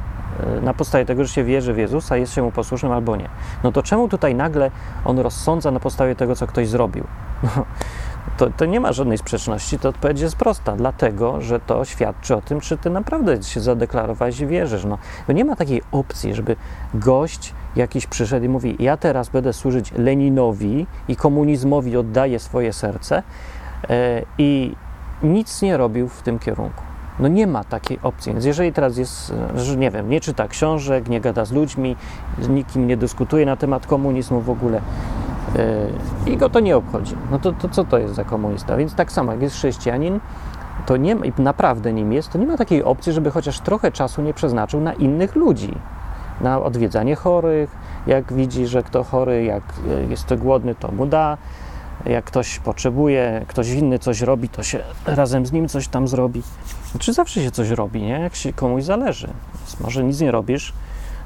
na 0.62 0.74
podstawie 0.74 1.06
tego, 1.06 1.24
że 1.24 1.34
się 1.34 1.44
wierzy 1.44 1.74
w 1.74 1.78
Jezusa, 1.78 2.18
jest 2.18 2.34
się 2.34 2.42
mu 2.42 2.52
posłusznym 2.52 2.92
albo 2.92 3.16
nie. 3.16 3.30
No 3.64 3.72
to 3.72 3.84
czemu 3.84 4.08
tutaj 4.08 4.36
nagle 4.36 4.72
on 5.06 5.20
rozsądza 5.20 5.72
na 5.72 5.80
podstawie 5.80 6.16
tego, 6.16 6.36
co 6.36 6.48
ktoś 6.48 6.68
zrobił? 6.68 7.04
to, 8.38 8.50
to 8.58 8.66
nie 8.66 8.80
ma 8.80 8.94
żadnej 8.94 9.18
sprzeczności, 9.18 9.80
to 9.80 9.90
odpowiedź 9.90 10.20
jest 10.20 10.36
prosta, 10.36 10.76
dlatego, 10.76 11.42
że 11.42 11.60
to 11.60 11.86
świadczy 11.86 12.36
o 12.36 12.42
tym, 12.42 12.62
czy 12.62 12.78
ty 12.78 12.90
naprawdę 12.90 13.44
się 13.44 13.62
zadeklarowałeś 13.62 14.40
i 14.40 14.48
wierzysz. 14.48 14.86
No, 14.86 14.98
bo 15.28 15.34
nie 15.34 15.46
ma 15.46 15.56
takiej 15.56 15.82
opcji, 15.92 16.36
żeby 16.36 16.56
gość 16.94 17.54
jakiś 17.76 18.08
przyszedł 18.08 18.46
i 18.46 18.50
mówi, 18.50 18.76
ja 18.80 18.98
teraz 18.98 19.30
będę 19.30 19.54
służyć 19.54 19.92
Leninowi 19.98 20.88
i 21.08 21.16
komunizmowi 21.16 21.98
oddaję 21.98 22.40
swoje 22.40 22.74
serce 22.74 23.24
yy, 23.90 23.96
i 24.38 24.76
nic 25.24 25.62
nie 25.62 25.78
robił 25.78 26.10
w 26.10 26.22
tym 26.22 26.40
kierunku. 26.40 26.84
No 27.20 27.28
nie 27.28 27.48
ma 27.48 27.64
takiej 27.64 28.00
opcji. 28.04 28.34
Więc 28.34 28.46
jeżeli 28.46 28.74
teraz 28.74 28.98
jest, 28.98 29.34
że 29.56 29.78
nie 29.78 29.92
wiem, 29.92 30.10
nie 30.10 30.22
czyta 30.22 30.48
książek, 30.48 31.10
nie 31.10 31.22
gada 31.22 31.46
z 31.46 31.52
ludźmi, 31.52 31.96
z 32.42 32.48
nikim 32.48 32.88
nie 32.88 32.98
dyskutuje 32.98 33.46
na 33.46 33.56
temat 33.56 33.88
komunizmu 33.88 34.42
w 34.42 34.50
ogóle, 34.50 34.82
i 36.26 36.38
go 36.38 36.50
to 36.50 36.60
nie 36.60 36.78
obchodzi. 36.78 37.16
No 37.32 37.40
to, 37.40 37.54
to 37.54 37.70
co 37.70 37.84
to 37.84 37.98
jest 37.98 38.16
za 38.16 38.24
komunista? 38.24 38.78
Więc 38.78 38.96
tak 38.96 39.12
samo, 39.12 39.32
jak 39.32 39.42
jest 39.42 39.56
chrześcijanin, 39.56 40.20
to 40.86 40.98
nie 40.98 41.16
ma, 41.16 41.26
i 41.26 41.34
naprawdę 41.38 41.94
nim 41.94 42.14
jest, 42.14 42.32
to 42.32 42.38
nie 42.38 42.48
ma 42.48 42.58
takiej 42.58 42.84
opcji, 42.84 43.14
żeby 43.14 43.32
chociaż 43.32 43.60
trochę 43.60 43.92
czasu 43.92 44.22
nie 44.22 44.34
przeznaczył 44.34 44.82
na 44.82 44.94
innych 44.94 45.36
ludzi. 45.36 45.74
Na 46.42 46.62
odwiedzanie 46.62 47.16
chorych, 47.16 47.76
jak 48.08 48.34
widzi, 48.34 48.68
że 48.68 48.84
kto 48.84 49.04
chory, 49.04 49.44
jak 49.44 49.64
jest 50.10 50.26
to 50.26 50.38
głodny, 50.38 50.76
to 50.76 50.92
mu 50.92 51.06
da. 51.06 51.38
Jak 52.06 52.26
ktoś 52.26 52.60
potrzebuje, 52.60 53.46
ktoś 53.48 53.70
inny 53.70 54.00
coś 54.00 54.22
robi, 54.22 54.50
to 54.50 54.64
się 54.64 54.80
razem 55.06 55.46
z 55.46 55.52
nim 55.52 55.68
coś 55.68 55.88
tam 55.88 56.08
zrobi. 56.08 56.42
Czy 57.00 57.14
zawsze 57.14 57.44
się 57.44 57.52
coś 57.52 57.70
robi, 57.70 58.02
nie? 58.02 58.20
Jak 58.20 58.36
się 58.36 58.54
komuś 58.54 58.84
zależy. 58.84 59.28
Więc 59.60 59.80
może 59.80 60.04
nic 60.04 60.20
nie 60.20 60.32
robisz, 60.32 60.74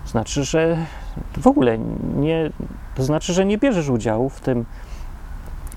znaczy, 0.10 0.43
że 0.43 0.78
w 1.38 1.48
ogóle 1.48 1.78
nie, 2.15 2.50
to 2.95 3.04
znaczy, 3.04 3.34
że 3.34 3.45
nie 3.45 3.58
bierzesz 3.58 3.89
udziału 3.89 4.30
w 4.30 4.41
tym 4.41 4.65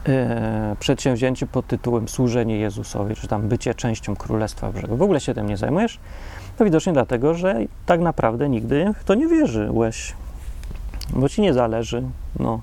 e, 0.08 0.76
przedsięwzięciu 0.80 1.46
pod 1.46 1.66
tytułem 1.66 2.08
służenie 2.08 2.58
Jezusowi, 2.58 3.14
czy 3.14 3.28
tam 3.28 3.48
bycie 3.48 3.74
częścią 3.74 4.16
Królestwa 4.16 4.72
Brzegu. 4.72 4.96
W 4.96 5.02
ogóle 5.02 5.20
się 5.20 5.34
tym 5.34 5.48
nie 5.48 5.56
zajmujesz? 5.56 5.98
To 6.58 6.64
widocznie 6.64 6.92
dlatego, 6.92 7.34
że 7.34 7.56
tak 7.86 8.00
naprawdę 8.00 8.48
nigdy 8.48 8.94
w 9.00 9.04
to 9.04 9.14
nie 9.14 9.26
wierzyłeś, 9.26 10.14
bo 11.10 11.28
ci 11.28 11.42
nie 11.42 11.54
zależy. 11.54 12.02
No. 12.38 12.60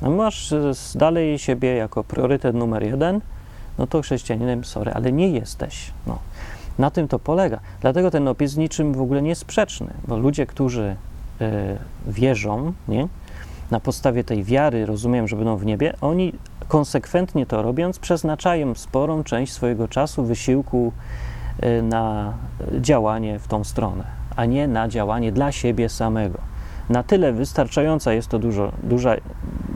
masz 0.00 0.54
dalej 0.94 1.38
siebie 1.38 1.74
jako 1.74 2.04
priorytet 2.04 2.56
numer 2.56 2.82
jeden, 2.82 3.20
no 3.78 3.86
to 3.86 4.02
chrześcijaninem, 4.02 4.64
sorry, 4.64 4.92
ale 4.92 5.12
nie 5.12 5.28
jesteś. 5.28 5.90
No. 6.06 6.18
Na 6.78 6.90
tym 6.90 7.08
to 7.08 7.18
polega. 7.18 7.60
Dlatego 7.80 8.10
ten 8.10 8.28
opis 8.28 8.56
niczym 8.56 8.92
w 8.92 9.00
ogóle 9.00 9.22
nie 9.22 9.28
jest 9.28 9.40
sprzeczny, 9.40 9.92
bo 10.08 10.16
ludzie, 10.16 10.46
którzy 10.46 10.96
wierzą, 12.06 12.72
nie? 12.88 13.08
na 13.72 13.80
podstawie 13.80 14.24
tej 14.24 14.44
wiary 14.44 14.86
rozumiem, 14.86 15.28
że 15.28 15.36
będą 15.36 15.56
w 15.56 15.66
niebie, 15.66 15.94
oni 16.00 16.32
konsekwentnie 16.68 17.46
to 17.46 17.62
robiąc, 17.62 17.98
przeznaczają 17.98 18.74
sporą 18.74 19.24
część 19.24 19.52
swojego 19.52 19.88
czasu, 19.88 20.24
wysiłku 20.24 20.92
y, 21.62 21.82
na 21.82 22.32
działanie 22.80 23.38
w 23.38 23.48
tą 23.48 23.64
stronę, 23.64 24.04
a 24.36 24.44
nie 24.44 24.68
na 24.68 24.88
działanie 24.88 25.32
dla 25.32 25.52
siebie 25.52 25.88
samego. 25.88 26.38
Na 26.88 27.02
tyle 27.02 27.32
wystarczająca 27.32 28.12
jest 28.12 28.28
to 28.28 28.38
dużo, 28.38 28.72
duża 28.82 29.16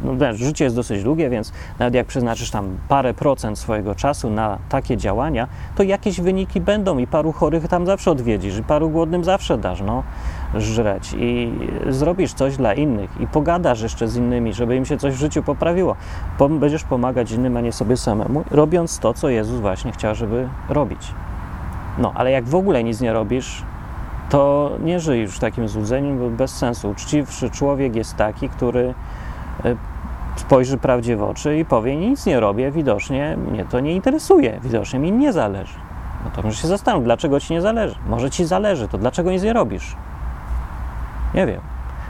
no, 0.05 0.35
życie 0.35 0.64
jest 0.64 0.76
dosyć 0.76 1.02
długie, 1.02 1.31
więc 1.31 1.52
nawet 1.79 1.94
jak 1.94 2.07
przeznaczysz 2.07 2.50
tam 2.50 2.79
parę 2.88 3.14
procent 3.14 3.59
swojego 3.59 3.94
czasu 3.94 4.31
na 4.31 4.59
takie 4.68 4.96
działania, 4.96 5.48
to 5.76 5.83
jakieś 5.83 6.20
wyniki 6.20 6.61
będą 6.61 6.98
i 6.98 7.07
paru 7.07 7.33
chorych 7.33 7.68
tam 7.68 7.87
zawsze 7.87 8.11
odwiedzisz, 8.11 8.59
i 8.59 8.62
paru 8.62 8.90
głodnym 8.90 9.24
zawsze 9.24 9.59
dasz, 9.59 9.81
no, 9.81 10.02
żreć 10.54 11.14
i 11.18 11.52
zrobisz 11.88 12.32
coś 12.32 12.56
dla 12.56 12.74
innych 12.74 13.11
i 13.20 13.26
pogadasz 13.26 13.82
jeszcze 13.82 14.09
z 14.09 14.16
innymi, 14.16 14.52
żeby 14.52 14.76
im 14.76 14.85
się 14.85 14.96
coś 14.96 15.14
w 15.14 15.18
życiu 15.18 15.42
poprawiło. 15.42 15.96
Będziesz 16.50 16.85
pomagać 16.85 17.32
innym, 17.32 17.56
a 17.56 17.61
nie 17.61 17.72
sobie 17.72 17.96
samemu, 17.96 18.44
robiąc 18.50 18.98
to, 18.98 19.14
co 19.14 19.28
Jezus 19.28 19.61
właśnie 19.61 19.92
chciał, 19.92 20.14
żeby 20.14 20.48
robić. 20.68 21.12
No, 21.98 22.12
ale 22.14 22.30
jak 22.30 22.44
w 22.44 22.54
ogóle 22.54 22.85
nic 22.85 23.00
nie 23.00 23.12
robisz, 23.12 23.62
to 24.30 24.70
nie 24.85 25.00
żyj 25.00 25.22
już 25.22 25.38
takim 25.38 25.68
złudzeniu, 25.68 26.14
bo 26.14 26.30
bez 26.30 26.56
sensu. 26.56 26.90
Uczciwszy 26.90 27.50
człowiek 27.50 27.96
jest 27.96 28.16
taki, 28.16 28.48
który 28.48 28.94
e, 29.64 29.76
spojrzy 30.37 30.78
prawdzie 30.78 31.16
w 31.16 31.22
oczy 31.22 31.59
i 31.59 31.64
powie: 31.64 31.96
Nic 31.96 32.26
nie 32.26 32.40
robię, 32.40 32.70
widocznie 32.70 33.37
mnie 33.50 33.64
to 33.64 33.80
nie 33.80 33.92
interesuje, 33.92 34.61
widocznie 34.62 34.98
mi 34.98 35.12
nie 35.12 35.32
zależy. 35.32 35.74
No 36.24 36.30
to 36.30 36.42
może 36.42 36.56
się 36.56 36.68
zastanów, 36.68 37.04
dlaczego 37.04 37.40
ci 37.40 37.52
nie 37.52 37.61
zależy. 37.61 37.96
Może 38.09 38.30
ci 38.30 38.44
zależy, 38.44 38.88
to 38.88 38.98
dlaczego 38.98 39.30
nic 39.30 39.42
nie 39.42 39.52
robisz? 39.52 39.96
Nie 41.37 41.46
wiem. 41.46 41.61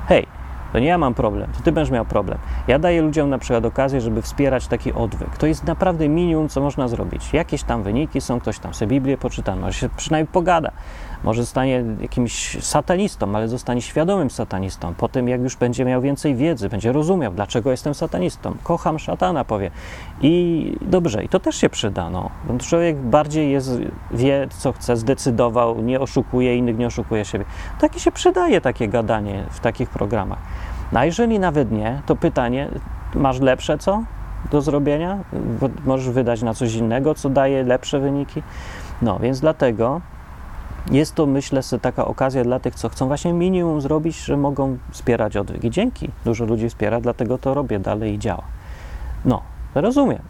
Hej, 0.09 0.27
to 0.73 0.79
nie 0.79 0.87
ja 0.87 0.99
mam 0.99 1.15
problem, 1.15 1.53
to 1.53 1.63
ty 1.63 1.73
będziesz 1.73 1.93
miał 1.93 2.05
problem. 2.05 2.39
Ja 2.69 2.79
daję 2.79 3.03
ludziom 3.03 3.31
na 3.31 3.39
przykład 3.39 3.65
okazję, 3.65 4.01
żeby 4.01 4.23
wspierać 4.23 4.67
taki 4.67 4.93
odwyk. 4.93 5.37
To 5.37 5.47
jest 5.47 5.65
naprawdę 5.65 6.09
minimum, 6.09 6.49
co 6.49 6.61
można 6.61 6.89
zrobić. 6.89 7.33
Jakieś 7.33 7.63
tam 7.63 7.83
wyniki 7.83 8.21
są, 8.21 8.41
ktoś 8.41 8.59
tam 8.59 8.75
sobie 8.75 8.89
Biblię 8.89 9.19
poczyta, 9.19 9.57
może 9.57 9.73
się 9.73 9.89
przynajmniej 9.89 10.33
pogada. 10.33 10.71
Może 11.27 11.43
zostanie 11.43 11.85
jakimś 12.01 12.65
satanistą, 12.65 13.37
ale 13.37 13.49
zostanie 13.49 13.83
świadomym 13.83 14.31
satanistą. 14.31 14.95
Potem, 14.95 15.29
jak 15.29 15.41
już 15.41 15.57
będzie 15.57 15.85
miał 15.85 16.03
więcej 16.03 16.35
wiedzy, 16.35 16.69
będzie 16.69 16.93
rozumiał, 16.93 17.33
dlaczego 17.33 17.71
jestem 17.71 17.95
satanistą. 17.95 18.57
Kocham 18.63 18.99
szatana, 18.99 19.45
powie. 19.45 19.71
I 20.23 20.73
dobrze, 20.81 21.25
i 21.25 21.29
to 21.29 21.41
też 21.41 21.57
się 21.57 21.69
przyda. 21.69 22.11
No. 22.11 22.31
Człowiek 22.59 22.97
bardziej 22.97 23.51
jest, 23.51 23.81
wie, 24.11 24.49
co 24.59 24.73
chce, 24.73 24.97
zdecydował, 24.97 25.83
nie 25.83 26.01
oszukuje 26.01 26.57
innych, 26.57 26.79
nie 26.79 26.87
oszukuje 26.87 27.25
siebie. 27.25 27.45
Takie 27.81 28.01
się 28.01 28.13
przydaje, 28.13 28.61
takie 28.61 28.89
gadanie 28.89 29.45
w 29.51 29.61
takich 29.61 29.91
programach. 29.91 30.39
No 30.93 31.01
a 31.01 31.05
jeżeli 31.05 31.39
nawet 31.39 31.73
nie, 31.73 32.03
to 32.07 32.17
pytanie, 32.17 32.69
masz 33.15 33.41
lepsze 33.41 33.79
co 33.79 34.03
do 34.51 34.61
zrobienia? 34.61 35.19
Możesz 35.85 36.11
wydać 36.11 36.43
na 36.43 36.55
coś 36.55 36.75
innego, 36.75 37.15
co 37.15 37.31
daje 37.31 37.63
lepsze 37.63 38.01
wyniki? 38.01 38.43
No, 39.03 39.19
więc 39.19 39.41
dlatego 39.41 40.01
jest 40.91 41.15
to, 41.15 41.27
myślę, 41.27 41.61
taka 41.83 42.05
okazja 42.05 42.45
dla 42.45 42.61
tych, 42.61 42.75
co 42.75 42.89
chcą 42.89 43.07
właśnie 43.07 43.33
minimum 43.33 43.81
zrobić, 43.81 44.25
że 44.25 44.37
mogą 44.37 44.79
wspierać 44.91 45.37
odwyk. 45.37 45.65
I 45.65 45.71
dzięki. 45.71 46.11
Dużo 46.25 46.45
ludzi 46.45 46.69
wspiera, 46.69 47.01
dlatego 47.01 47.39
to 47.39 47.55
robię 47.55 47.79
dalej 47.79 48.15
i 48.15 48.19
działa. 48.19 48.43
No, 49.25 49.43
rozumiem. 49.75 50.23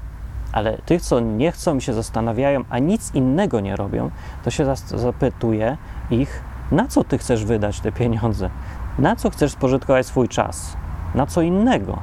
Ale 0.52 0.78
tych, 0.78 1.02
co 1.02 1.20
nie 1.20 1.52
chcą 1.52 1.76
i 1.76 1.80
się 1.80 1.92
zastanawiają, 1.92 2.64
a 2.70 2.78
nic 2.78 3.14
innego 3.14 3.60
nie 3.60 3.76
robią, 3.76 4.10
to 4.44 4.50
się 4.50 4.76
zapytuje 4.94 5.76
ich, 6.10 6.42
Na 6.70 6.88
co 6.88 7.04
ty 7.04 7.18
chcesz 7.18 7.44
wydać 7.44 7.80
te 7.80 7.92
pieniądze? 7.92 8.50
Na 8.98 9.16
co 9.16 9.30
chcesz 9.30 9.52
spożytkować 9.52 10.06
swój 10.06 10.28
czas? 10.28 10.76
Na 11.14 11.26
co 11.26 11.42
innego? 11.42 11.98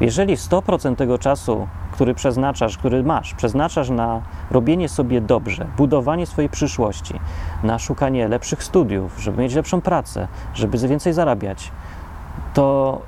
Jeżeli 0.00 0.36
100% 0.36 0.96
tego 0.96 1.18
czasu, 1.18 1.68
który 2.00 2.14
przeznaczasz, 2.14 2.78
który 2.78 3.02
masz, 3.02 3.34
przeznaczasz 3.34 3.90
na 3.90 4.22
robienie 4.50 4.88
sobie 4.88 5.20
dobrze, 5.20 5.66
budowanie 5.76 6.26
swojej 6.26 6.48
przyszłości, 6.48 7.14
na 7.62 7.78
szukanie 7.78 8.28
lepszych 8.28 8.64
studiów, 8.64 9.18
żeby 9.18 9.42
mieć 9.42 9.54
lepszą 9.54 9.80
pracę, 9.80 10.28
żeby 10.54 10.78
więcej 10.78 11.12
zarabiać, 11.12 11.70
to 12.54 12.98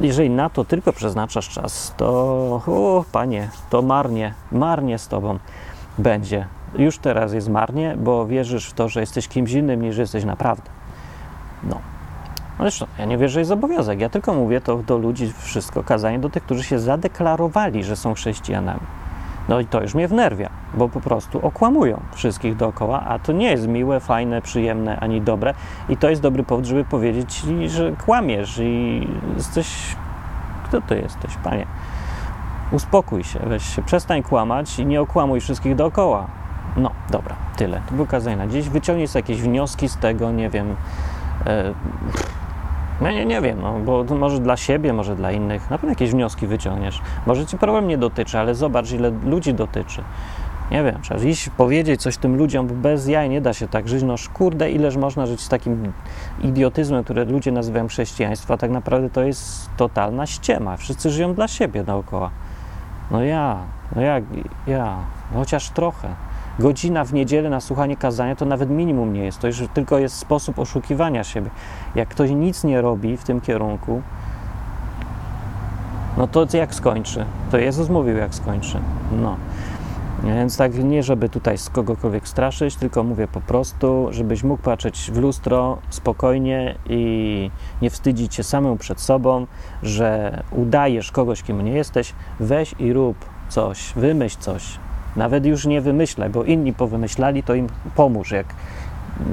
jeżeli 0.00 0.30
na 0.30 0.50
to 0.50 0.64
tylko 0.64 0.92
przeznaczasz 0.92 1.48
czas, 1.48 1.94
to 1.96 2.06
o, 2.66 3.04
panie, 3.12 3.48
to 3.70 3.82
marnie, 3.82 4.34
marnie 4.52 4.98
z 4.98 5.08
tobą 5.08 5.38
będzie. 5.98 6.46
Już 6.78 6.98
teraz 6.98 7.32
jest 7.32 7.48
marnie, 7.48 7.96
bo 7.98 8.26
wierzysz 8.26 8.66
w 8.66 8.72
to, 8.72 8.88
że 8.88 9.00
jesteś 9.00 9.28
kimś 9.28 9.52
innym 9.52 9.82
niż 9.82 9.96
jesteś 9.96 10.24
naprawdę. 10.24 10.70
No. 11.62 11.95
Zresztą 12.60 12.86
ja 12.98 13.04
nie 13.04 13.18
wierzę, 13.18 13.32
że 13.32 13.40
jest 13.40 13.52
obowiązek. 13.52 14.00
Ja 14.00 14.08
tylko 14.08 14.34
mówię 14.34 14.60
to 14.60 14.76
do 14.76 14.98
ludzi 14.98 15.32
wszystko, 15.38 15.82
kazanie 15.82 16.18
do 16.18 16.30
tych, 16.30 16.42
którzy 16.42 16.62
się 16.62 16.78
zadeklarowali, 16.78 17.84
że 17.84 17.96
są 17.96 18.14
chrześcijanami. 18.14 18.80
No 19.48 19.60
i 19.60 19.66
to 19.66 19.82
już 19.82 19.94
mnie 19.94 20.08
wnerwia, 20.08 20.50
bo 20.74 20.88
po 20.88 21.00
prostu 21.00 21.46
okłamują 21.46 22.00
wszystkich 22.14 22.56
dookoła, 22.56 23.04
a 23.08 23.18
to 23.18 23.32
nie 23.32 23.50
jest 23.50 23.68
miłe, 23.68 24.00
fajne, 24.00 24.42
przyjemne 24.42 25.00
ani 25.00 25.20
dobre. 25.20 25.54
I 25.88 25.96
to 25.96 26.10
jest 26.10 26.22
dobry 26.22 26.42
powód, 26.42 26.64
żeby 26.64 26.84
powiedzieć 26.84 27.42
że 27.66 27.92
kłamiesz 28.04 28.58
i 28.58 29.08
jesteś. 29.36 29.96
Kto 30.64 30.80
ty 30.80 31.00
jesteś, 31.00 31.36
panie? 31.44 31.66
Uspokój 32.72 33.24
się, 33.24 33.38
weź 33.46 33.76
się, 33.76 33.82
przestań 33.82 34.22
kłamać 34.22 34.78
i 34.78 34.86
nie 34.86 35.00
okłamuj 35.00 35.40
wszystkich 35.40 35.74
dookoła. 35.74 36.26
No, 36.76 36.90
dobra, 37.10 37.36
tyle. 37.56 37.80
To 37.88 37.94
było 37.94 38.06
kazanie 38.06 38.36
na 38.36 38.46
dziś. 38.46 38.68
Wyciągnij 38.68 39.08
sobie 39.08 39.22
jakieś 39.22 39.42
wnioski 39.42 39.88
z 39.88 39.96
tego, 39.96 40.32
nie 40.32 40.50
wiem. 40.50 40.76
E, 41.46 41.74
no 43.00 43.10
nie, 43.10 43.26
nie 43.26 43.40
wiem, 43.40 43.60
no, 43.62 43.78
bo 43.78 44.04
może 44.14 44.40
dla 44.40 44.56
siebie, 44.56 44.92
może 44.92 45.16
dla 45.16 45.32
innych. 45.32 45.70
Na 45.70 45.78
pewno 45.78 45.90
jakieś 45.90 46.10
wnioski 46.10 46.46
wyciągniesz. 46.46 47.00
Może 47.26 47.46
ci 47.46 47.58
problem 47.58 47.88
nie 47.88 47.98
dotyczy, 47.98 48.38
ale 48.38 48.54
zobacz, 48.54 48.92
ile 48.92 49.10
ludzi 49.24 49.54
dotyczy. 49.54 50.02
Nie 50.70 50.84
wiem, 50.84 51.02
trzeba 51.02 51.20
iść 51.20 51.48
powiedzieć 51.48 52.02
coś 52.02 52.16
tym 52.16 52.36
ludziom, 52.36 52.66
bo 52.66 52.74
bez 52.74 53.08
jaj 53.08 53.28
nie 53.28 53.40
da 53.40 53.52
się 53.52 53.68
tak 53.68 53.88
żyć. 53.88 54.02
No 54.02 54.14
kurde, 54.34 54.70
ileż 54.70 54.96
można 54.96 55.26
żyć 55.26 55.40
z 55.40 55.48
takim 55.48 55.92
idiotyzmem, 56.42 57.04
który 57.04 57.24
ludzie 57.24 57.52
nazywają 57.52 57.88
chrześcijaństwo, 57.88 58.54
a 58.54 58.56
tak 58.56 58.70
naprawdę 58.70 59.10
to 59.10 59.22
jest 59.22 59.70
totalna 59.76 60.26
ściema. 60.26 60.76
Wszyscy 60.76 61.10
żyją 61.10 61.34
dla 61.34 61.48
siebie 61.48 61.84
dookoła. 61.84 62.30
No 63.10 63.22
ja, 63.22 63.56
no 63.96 64.02
jak, 64.02 64.24
ja, 64.66 64.96
chociaż 65.34 65.70
trochę. 65.70 66.08
Godzina 66.58 67.04
w 67.04 67.12
niedzielę 67.12 67.50
na 67.50 67.60
słuchanie 67.60 67.96
kazania 67.96 68.36
to 68.36 68.44
nawet 68.44 68.70
minimum 68.70 69.12
nie 69.12 69.24
jest. 69.24 69.38
To 69.38 69.46
już 69.46 69.62
tylko 69.74 69.98
jest 69.98 70.16
sposób 70.16 70.58
oszukiwania 70.58 71.24
siebie. 71.24 71.50
Jak 71.94 72.08
ktoś 72.08 72.30
nic 72.30 72.64
nie 72.64 72.80
robi 72.80 73.16
w 73.16 73.24
tym 73.24 73.40
kierunku, 73.40 74.02
no 76.16 76.26
to 76.26 76.46
jak 76.56 76.74
skończy? 76.74 77.24
To 77.50 77.58
Jezus 77.58 77.88
mówił, 77.88 78.16
jak 78.16 78.34
skończy. 78.34 78.78
No. 79.12 79.36
Więc 80.24 80.56
tak 80.56 80.84
nie, 80.84 81.02
żeby 81.02 81.28
tutaj 81.28 81.58
z 81.58 81.70
kogokolwiek 81.70 82.28
straszyć, 82.28 82.76
tylko 82.76 83.02
mówię 83.02 83.28
po 83.28 83.40
prostu, 83.40 84.08
żebyś 84.10 84.44
mógł 84.44 84.62
patrzeć 84.62 85.10
w 85.14 85.18
lustro 85.18 85.78
spokojnie 85.90 86.74
i 86.88 87.50
nie 87.82 87.90
wstydzić 87.90 88.34
się 88.34 88.42
samemu 88.42 88.76
przed 88.76 89.00
sobą, 89.00 89.46
że 89.82 90.42
udajesz 90.50 91.12
kogoś, 91.12 91.42
kim 91.42 91.64
nie 91.64 91.72
jesteś. 91.72 92.14
Weź 92.40 92.74
i 92.78 92.92
rób 92.92 93.16
coś, 93.48 93.92
wymyśl 93.96 94.38
coś. 94.38 94.78
Nawet 95.16 95.46
już 95.46 95.66
nie 95.66 95.80
wymyślaj, 95.80 96.30
bo 96.30 96.44
inni 96.44 96.72
powymyślali, 96.72 97.42
to 97.42 97.54
im 97.54 97.66
pomóż, 97.94 98.30
jak 98.30 98.46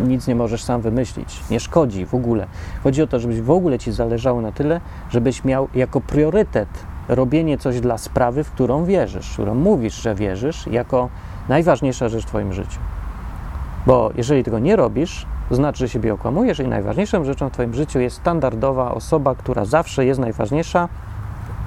nic 0.08 0.28
nie 0.28 0.36
możesz 0.36 0.64
sam 0.64 0.82
wymyślić. 0.82 1.40
Nie 1.52 1.60
szkodzi 1.60 2.06
w 2.06 2.14
ogóle. 2.14 2.48
Chodzi 2.84 3.02
o 3.02 3.08
to, 3.08 3.20
żebyś 3.20 3.42
w 3.42 3.52
ogóle 3.52 3.80
ci 3.80 3.92
zależało 3.92 4.42
na 4.42 4.52
tyle, 4.52 4.82
żebyś 5.10 5.44
miał 5.44 5.68
jako 5.76 6.02
priorytet 6.02 6.70
robienie 7.08 7.58
coś 7.58 7.80
dla 7.80 7.98
sprawy, 7.98 8.44
w 8.44 8.52
którą 8.52 8.86
wierzysz, 8.86 9.30
w 9.30 9.34
którą 9.34 9.56
mówisz, 9.56 10.02
że 10.02 10.16
wierzysz, 10.16 10.68
jako 10.68 11.10
najważniejsza 11.50 12.10
rzecz 12.10 12.24
w 12.24 12.28
Twoim 12.28 12.54
życiu. 12.54 12.80
Bo 13.86 14.12
jeżeli 14.16 14.44
tego 14.44 14.60
nie 14.60 14.76
robisz, 14.76 15.26
to 15.50 15.56
znaczy, 15.56 15.80
że 15.80 15.90
siebie 15.90 16.14
okłamujesz 16.14 16.60
i 16.60 16.68
najważniejszą 16.68 17.24
rzeczą 17.24 17.50
w 17.50 17.52
Twoim 17.52 17.74
życiu 17.74 18.00
jest 18.00 18.16
standardowa 18.16 18.92
osoba, 18.92 19.36
która 19.36 19.66
zawsze 19.66 20.06
jest 20.06 20.20
najważniejsza 20.20 20.90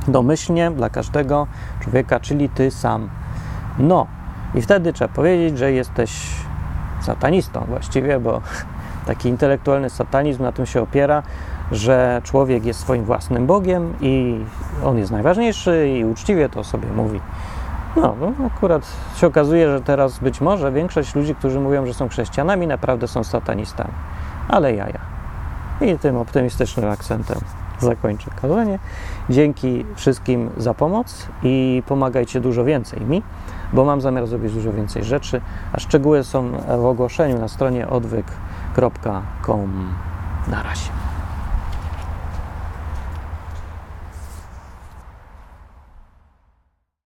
domyślnie 0.09 0.71
dla 0.71 0.91
każdego 0.91 1.47
człowieka, 1.81 2.21
czyli 2.21 2.49
Ty 2.49 2.71
sam. 2.71 3.09
No, 3.79 4.07
i 4.55 4.63
wtedy 4.63 4.93
trzeba 4.93 5.15
powiedzieć, 5.15 5.59
że 5.59 5.73
jesteś 5.73 6.27
satanistą 7.01 7.65
właściwie, 7.69 8.21
bo 8.21 8.41
taki 9.07 9.29
intelektualny 9.29 9.91
satanizm 9.91 10.43
na 10.43 10.53
tym 10.53 10.67
się 10.67 10.83
opiera, 10.83 11.23
że 11.73 12.21
człowiek 12.25 12.65
jest 12.65 12.81
swoim 12.81 13.05
własnym 13.05 13.47
Bogiem 13.47 13.95
i 14.01 14.45
on 14.85 14.99
jest 14.99 15.11
najważniejszy 15.11 15.89
i 15.89 16.05
uczciwie 16.05 16.49
to 16.49 16.65
sobie 16.65 16.89
mówi. 16.97 17.21
No, 17.97 18.15
no, 18.21 18.47
akurat 18.47 18.83
się 19.17 19.27
okazuje, 19.27 19.71
że 19.71 19.81
teraz 19.81 20.19
być 20.19 20.41
może 20.41 20.73
większość 20.73 21.15
ludzi, 21.15 21.35
którzy 21.35 21.61
mówią, 21.61 21.87
że 21.87 21.95
są 21.95 22.09
chrześcijanami, 22.09 22.67
naprawdę 22.67 23.09
są 23.09 23.25
satanistami. 23.25 23.93
Ale 24.49 24.75
jaja. 24.75 25.01
I 25.81 25.99
tym 25.99 26.17
optymistycznym 26.17 26.91
akcentem 26.91 27.39
zakończę 27.79 28.31
kazanie. 28.43 28.79
Dzięki 29.31 29.85
wszystkim 29.95 30.51
za 30.57 30.75
pomoc 30.75 31.29
i 31.43 31.83
pomagajcie 31.87 32.41
dużo 32.41 32.65
więcej 32.65 33.01
mi, 33.01 33.23
bo 33.73 33.85
mam 33.85 34.01
zamiar 34.01 34.27
zrobić 34.27 34.53
dużo 34.53 34.73
więcej 34.73 35.05
rzeczy, 35.05 35.41
a 35.73 35.81
szczegóły 35.81 36.25
są 36.25 36.53
w 36.79 36.85
ogłoszeniu 36.85 37.39
na 37.39 37.49
stronie 37.49 37.89
odwyk.com. 37.89 39.95
Na 40.49 40.63
razie. 40.63 41.06